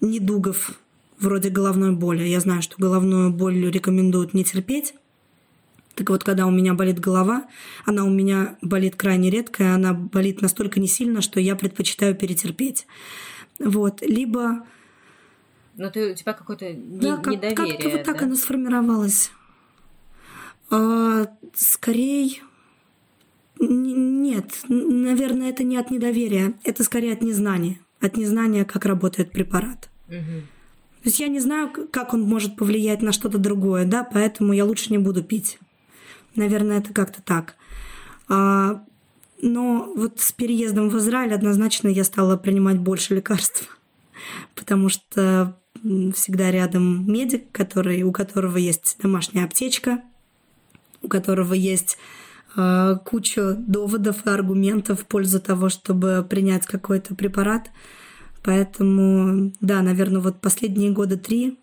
[0.00, 0.80] недугов
[1.20, 2.24] вроде головной боли.
[2.24, 4.94] Я знаю, что головную боль рекомендуют не терпеть.
[5.94, 7.46] Так вот, когда у меня болит голова,
[7.84, 12.14] она у меня болит крайне редко, и она болит настолько не сильно, что я предпочитаю
[12.14, 12.86] перетерпеть.
[13.58, 14.00] Вот.
[14.00, 14.66] Либо...
[15.76, 18.12] Но ты, у тебя какое-то не, да, как, недоверие, как-то вот да?
[18.12, 19.30] так оно сформировалось.
[20.70, 22.40] А, скорее...
[23.62, 27.78] Нет, наверное, это не от недоверия, это скорее от незнания.
[28.00, 29.90] От незнания, как работает препарат.
[30.08, 30.46] Угу.
[31.02, 34.64] То есть я не знаю, как он может повлиять на что-то другое, да, поэтому я
[34.64, 35.58] лучше не буду пить.
[36.34, 37.56] Наверное, это как-то так.
[38.28, 38.84] А,
[39.40, 43.78] но вот с переездом в Израиль однозначно я стала принимать больше лекарств,
[44.54, 45.56] потому что
[46.14, 50.02] всегда рядом медик, который, у которого есть домашняя аптечка,
[51.00, 51.96] у которого есть
[52.56, 57.70] э, куча доводов и аргументов в пользу того, чтобы принять какой-то препарат.
[58.42, 61.58] Поэтому, да, наверное, вот последние года три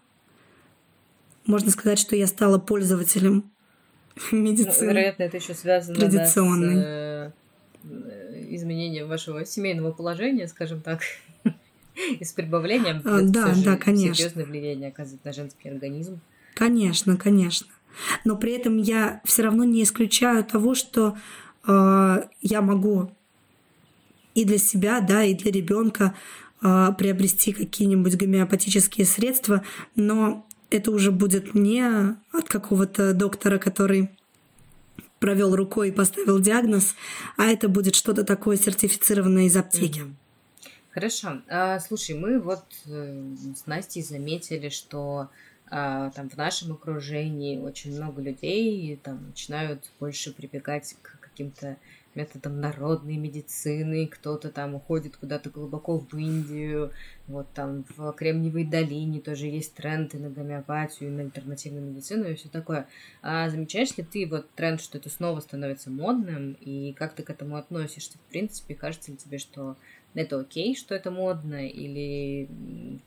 [1.45, 3.49] можно сказать, что я стала пользователем
[4.31, 4.75] медицины.
[4.81, 6.75] Ну, вероятно, это еще связано традиционной.
[6.75, 7.33] Да, с
[7.83, 11.01] э, изменением вашего семейного положения, скажем так,
[12.19, 13.01] и с прибавлением.
[13.05, 14.15] А, да, да, конечно.
[14.15, 16.19] Серьезное влияние оказывает на женский организм.
[16.53, 17.67] Конечно, конечно
[18.23, 21.17] но при этом я все равно не исключаю того, что
[21.67, 23.11] э, я могу
[24.33, 29.63] и для себя, да, и для ребенка э, приобрести какие-нибудь гомеопатические средства,
[29.95, 34.09] но это уже будет не от какого-то доктора, который
[35.19, 36.95] провел рукой и поставил диагноз,
[37.37, 40.03] а это будет что-то такое сертифицированное из аптеки.
[40.91, 41.41] Хорошо.
[41.47, 45.29] А, слушай, мы вот э, с Настей заметили, что
[45.69, 51.77] а, там в нашем окружении очень много людей там начинают больше прибегать к каким-то
[52.17, 56.91] методом народной медицины, кто-то там уходит куда-то глубоко в Индию,
[57.27, 62.49] вот там в Кремниевой долине тоже есть тренды на гомеопатию, на альтернативную медицину и все
[62.49, 62.87] такое.
[63.21, 67.29] А замечаешь ли ты вот тренд, что это снова становится модным, и как ты к
[67.29, 68.17] этому относишься?
[68.17, 69.77] В принципе, кажется ли тебе, что
[70.13, 72.49] это окей, что это модно, или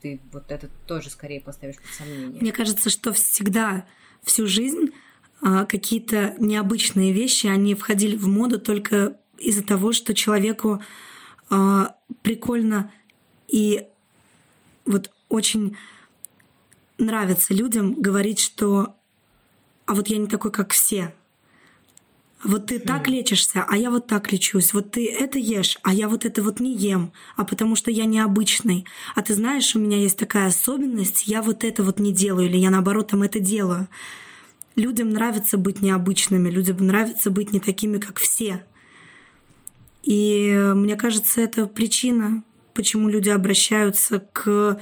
[0.01, 2.41] ты вот это тоже скорее поставишь под сомнение?
[2.41, 3.85] Мне кажется, что всегда,
[4.23, 4.91] всю жизнь
[5.41, 10.81] какие-то необычные вещи, они входили в моду только из-за того, что человеку
[11.49, 12.91] а, прикольно
[13.47, 13.87] и
[14.85, 15.77] вот очень
[16.97, 18.95] нравится людям говорить, что
[19.85, 21.13] а вот я не такой, как все.
[22.43, 24.73] Вот ты так лечишься, а я вот так лечусь.
[24.73, 28.05] Вот ты это ешь, а я вот это вот не ем, а потому что я
[28.05, 28.85] необычный.
[29.15, 32.57] А ты знаешь, у меня есть такая особенность, я вот это вот не делаю, или
[32.57, 33.87] я наоборот там это делаю.
[34.75, 38.65] Людям нравится быть необычными, людям нравится быть не такими, как все.
[40.03, 42.43] И мне кажется, это причина,
[42.73, 44.79] почему люди обращаются к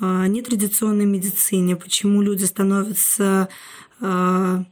[0.00, 3.48] э, нетрадиционной медицине, почему люди становятся
[4.00, 4.64] э,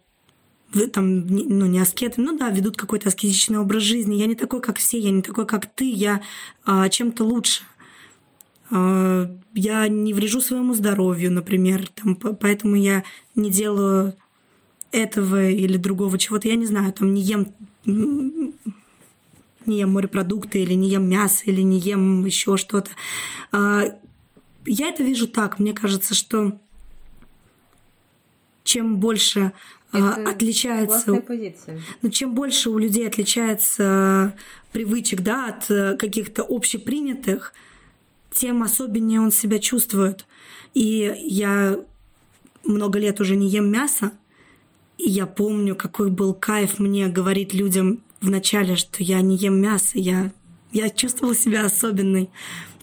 [0.93, 4.15] там, ну, не аскетами, ну да, ведут какой-то аскетичный образ жизни.
[4.15, 6.23] Я не такой, как все, я не такой, как ты, я
[6.65, 7.65] чем-то лучше.
[8.71, 14.15] Я не врежу своему здоровью, например, там, поэтому я не делаю
[14.93, 17.49] этого или другого чего-то, я не знаю, там не ем
[19.67, 22.91] не ем морепродукты или не ем мясо или не ем еще что-то.
[23.53, 23.85] А,
[24.67, 25.59] я это вижу так.
[25.59, 26.59] Мне кажется, что
[28.65, 29.53] чем больше
[29.93, 31.23] а, это отличается,
[32.03, 34.35] ну чем больше у людей отличается
[34.73, 37.53] привычек, да, от э, каких-то общепринятых,
[38.31, 40.27] тем особеннее он себя чувствует.
[40.75, 41.79] И я
[42.65, 44.13] много лет уже не ем мясо,
[44.99, 50.31] я помню, какой был кайф мне говорить людям вначале, что я не ем мясо, я,
[50.73, 52.31] я чувствовала себя особенной,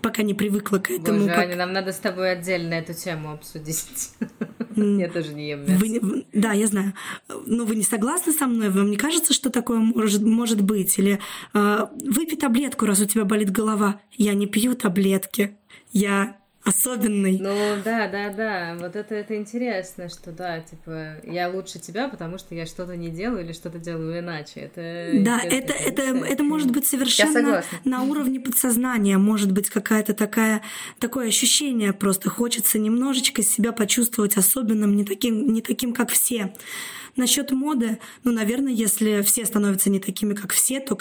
[0.02, 1.22] пока не привыкла к этому.
[1.22, 4.12] Боже, Аня, нам надо с тобой отдельно эту тему обсудить.
[4.76, 5.74] Я тоже не ем мясо.
[5.80, 6.94] Вы, да, я знаю.
[7.46, 8.70] Но вы не согласны со мной?
[8.70, 10.98] Вам не кажется, что такое может, может быть?
[11.00, 11.20] Или
[11.54, 14.02] э, выпей таблетку, раз у тебя болит голова.
[14.12, 15.58] Я не пью таблетки.
[15.92, 17.40] Я особенный.
[17.40, 18.78] Ну да, да, да.
[18.80, 23.10] Вот это, это интересно, что да, типа, я лучше тебя, потому что я что-то не
[23.10, 24.62] делаю или что-то делаю иначе.
[24.62, 30.62] Это да, это, это, это может быть совершенно на уровне подсознания, может быть какая-то такая,
[31.00, 32.30] такое ощущение просто.
[32.30, 36.54] Хочется немножечко себя почувствовать особенным, не таким, не таким, как все.
[37.16, 40.98] Насчет моды, ну, наверное, если все становятся не такими, как все, то,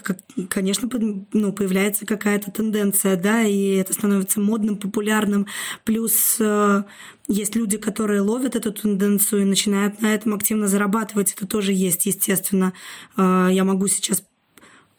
[0.49, 0.89] конечно,
[1.33, 5.47] ну, появляется какая-то тенденция, да, и это становится модным, популярным.
[5.85, 6.83] Плюс э,
[7.29, 11.35] есть люди, которые ловят эту тенденцию и начинают на этом активно зарабатывать.
[11.35, 12.73] Это тоже есть, естественно.
[13.17, 14.25] Э, я могу сейчас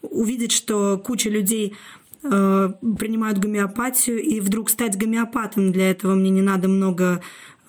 [0.01, 1.75] увидеть, что куча людей
[2.23, 7.21] э, принимают гомеопатию, и вдруг стать гомеопатом для этого мне не надо много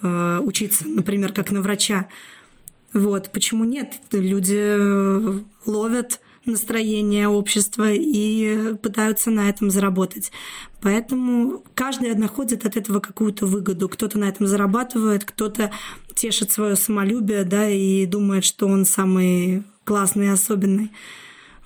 [0.03, 2.09] учиться, например, как на врача.
[2.93, 3.95] Вот, почему нет?
[4.13, 10.33] Люди э, ловят настроение общества и пытаются на этом заработать.
[10.81, 13.89] Поэтому каждый находит от этого какую-то выгоду.
[13.89, 15.71] Кто-то на этом зарабатывает, кто-то
[16.15, 20.91] тешит свое самолюбие, да, и думает, что он самый классный и особенный.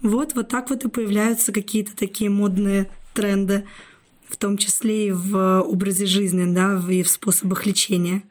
[0.03, 3.65] Вот, вот так вот и появляются какие-то такие модные тренды,
[4.29, 8.23] в том числе и в образе жизни, да, и в способах лечения.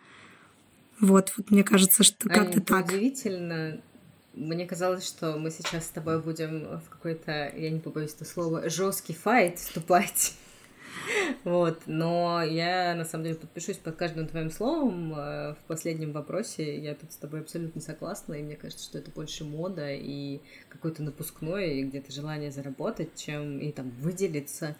[0.99, 2.87] Вот, вот мне кажется, что как-то так.
[2.87, 3.81] Удивительно.
[4.33, 8.69] Мне казалось, что мы сейчас с тобой будем в какой-то, я не побоюсь этого слова,
[8.69, 10.33] жесткий файт вступать.
[11.43, 16.79] Вот, но я на самом деле подпишусь под каждым твоим словом э, в последнем вопросе.
[16.79, 20.39] Я тут с тобой абсолютно согласна, и мне кажется, что это больше мода и
[20.69, 24.75] какое-то напускное, и где-то желание заработать, чем и там выделиться.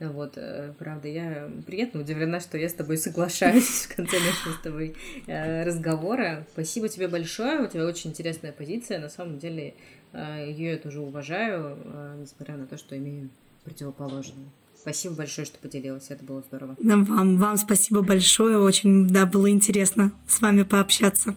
[0.00, 4.60] Вот, э, правда, я приятно удивлена, что я с тобой соглашаюсь в конце нашего с
[4.62, 4.94] тобой
[5.26, 6.46] э, разговора.
[6.52, 9.00] Спасибо тебе большое, у тебя очень интересная позиция.
[9.00, 9.74] На самом деле,
[10.12, 11.76] э, ее я тоже уважаю,
[12.20, 13.30] несмотря на то, что имею
[13.64, 14.50] противоположную.
[14.80, 16.76] Спасибо большое, что поделилась, это было здорово.
[16.78, 21.34] Вам, вам спасибо большое, очень, да, было интересно с вами пообщаться.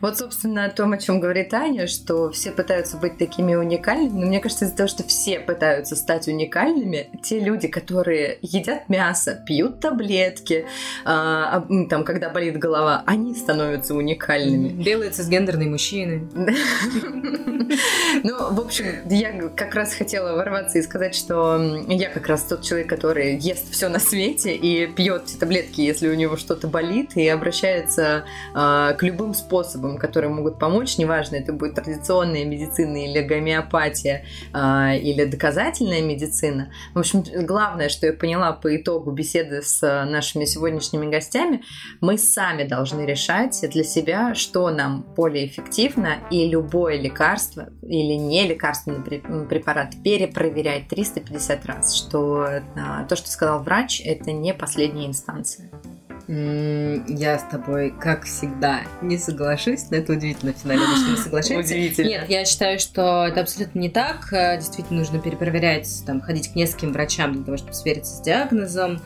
[0.00, 4.20] Вот, собственно, о том, о чем говорит Аня, что все пытаются быть такими уникальными.
[4.20, 9.42] Но мне кажется, из-за того, что все пытаются стать уникальными, те люди, которые едят мясо,
[9.46, 10.66] пьют таблетки,
[11.04, 14.82] а, там, когда болит голова, они становятся уникальными.
[14.82, 16.28] Белые цисгендерные мужчины.
[18.22, 22.62] Ну, в общем, я как раз хотела ворваться и сказать, что я как раз тот
[22.62, 27.26] человек, который ест все на свете и пьет таблетки, если у него что-то болит, и
[27.28, 34.24] обращается а, к любым способам которые могут помочь, неважно, это будет традиционная медицина или гомеопатия,
[34.52, 36.70] э, или доказательная медицина.
[36.94, 41.62] В общем, главное, что я поняла по итогу беседы с нашими сегодняшними гостями,
[42.00, 48.46] мы сами должны решать для себя, что нам более эффективно, и любое лекарство или не
[48.46, 49.02] лекарственный
[49.46, 52.62] препарат перепроверять 350 раз, что э,
[53.08, 55.70] то, что сказал врач, это не последняя инстанция.
[56.26, 61.74] Я с тобой, как всегда, не соглашусь, но это удивительно в финале что не соглашаемся.
[61.74, 62.08] Удивительно.
[62.08, 64.32] Нет, я считаю, что это абсолютно не так.
[64.32, 69.02] Э, действительно, нужно перепроверять, там, ходить к нескольким врачам для того, чтобы свериться с диагнозом,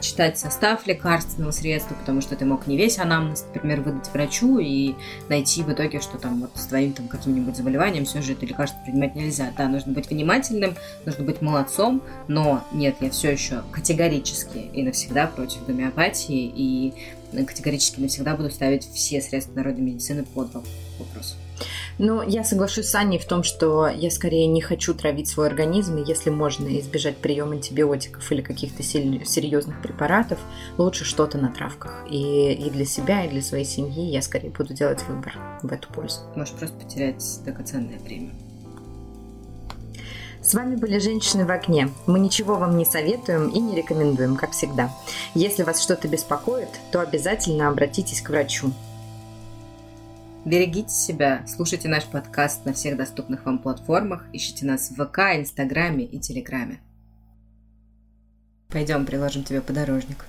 [0.00, 4.94] читать состав лекарственного средства, потому что ты мог не весь анамнез, например, выдать врачу и
[5.28, 8.78] найти в итоге, что там вот с твоим там каким-нибудь заболеванием все же это лекарство
[8.84, 9.52] принимать нельзя.
[9.56, 10.74] Да, нужно быть внимательным,
[11.04, 16.94] нужно быть молодцом, но нет, я все еще категорически и навсегда против гомеопатии и
[17.32, 20.52] категорически навсегда буду ставить все средства народной медицины под
[20.98, 21.36] вопрос.
[21.98, 25.96] Ну, я соглашусь с Аней в том, что я скорее не хочу травить свой организм,
[25.98, 30.38] и если можно избежать приема антибиотиков или каких-то серьезных препаратов,
[30.76, 32.04] лучше что-то на травках.
[32.08, 35.88] И, и для себя, и для своей семьи я скорее буду делать выбор в эту
[35.92, 36.20] пользу.
[36.36, 38.30] Можешь просто потерять драгоценное время.
[40.40, 41.90] С вами были «Женщины в окне».
[42.06, 44.90] Мы ничего вам не советуем и не рекомендуем, как всегда.
[45.34, 48.72] Если вас что-то беспокоит, то обязательно обратитесь к врачу.
[50.44, 56.04] Берегите себя, слушайте наш подкаст на всех доступных вам платформах, ищите нас в ВК, Инстаграме
[56.04, 56.80] и Телеграме.
[58.68, 60.26] Пойдем, приложим тебе подорожник.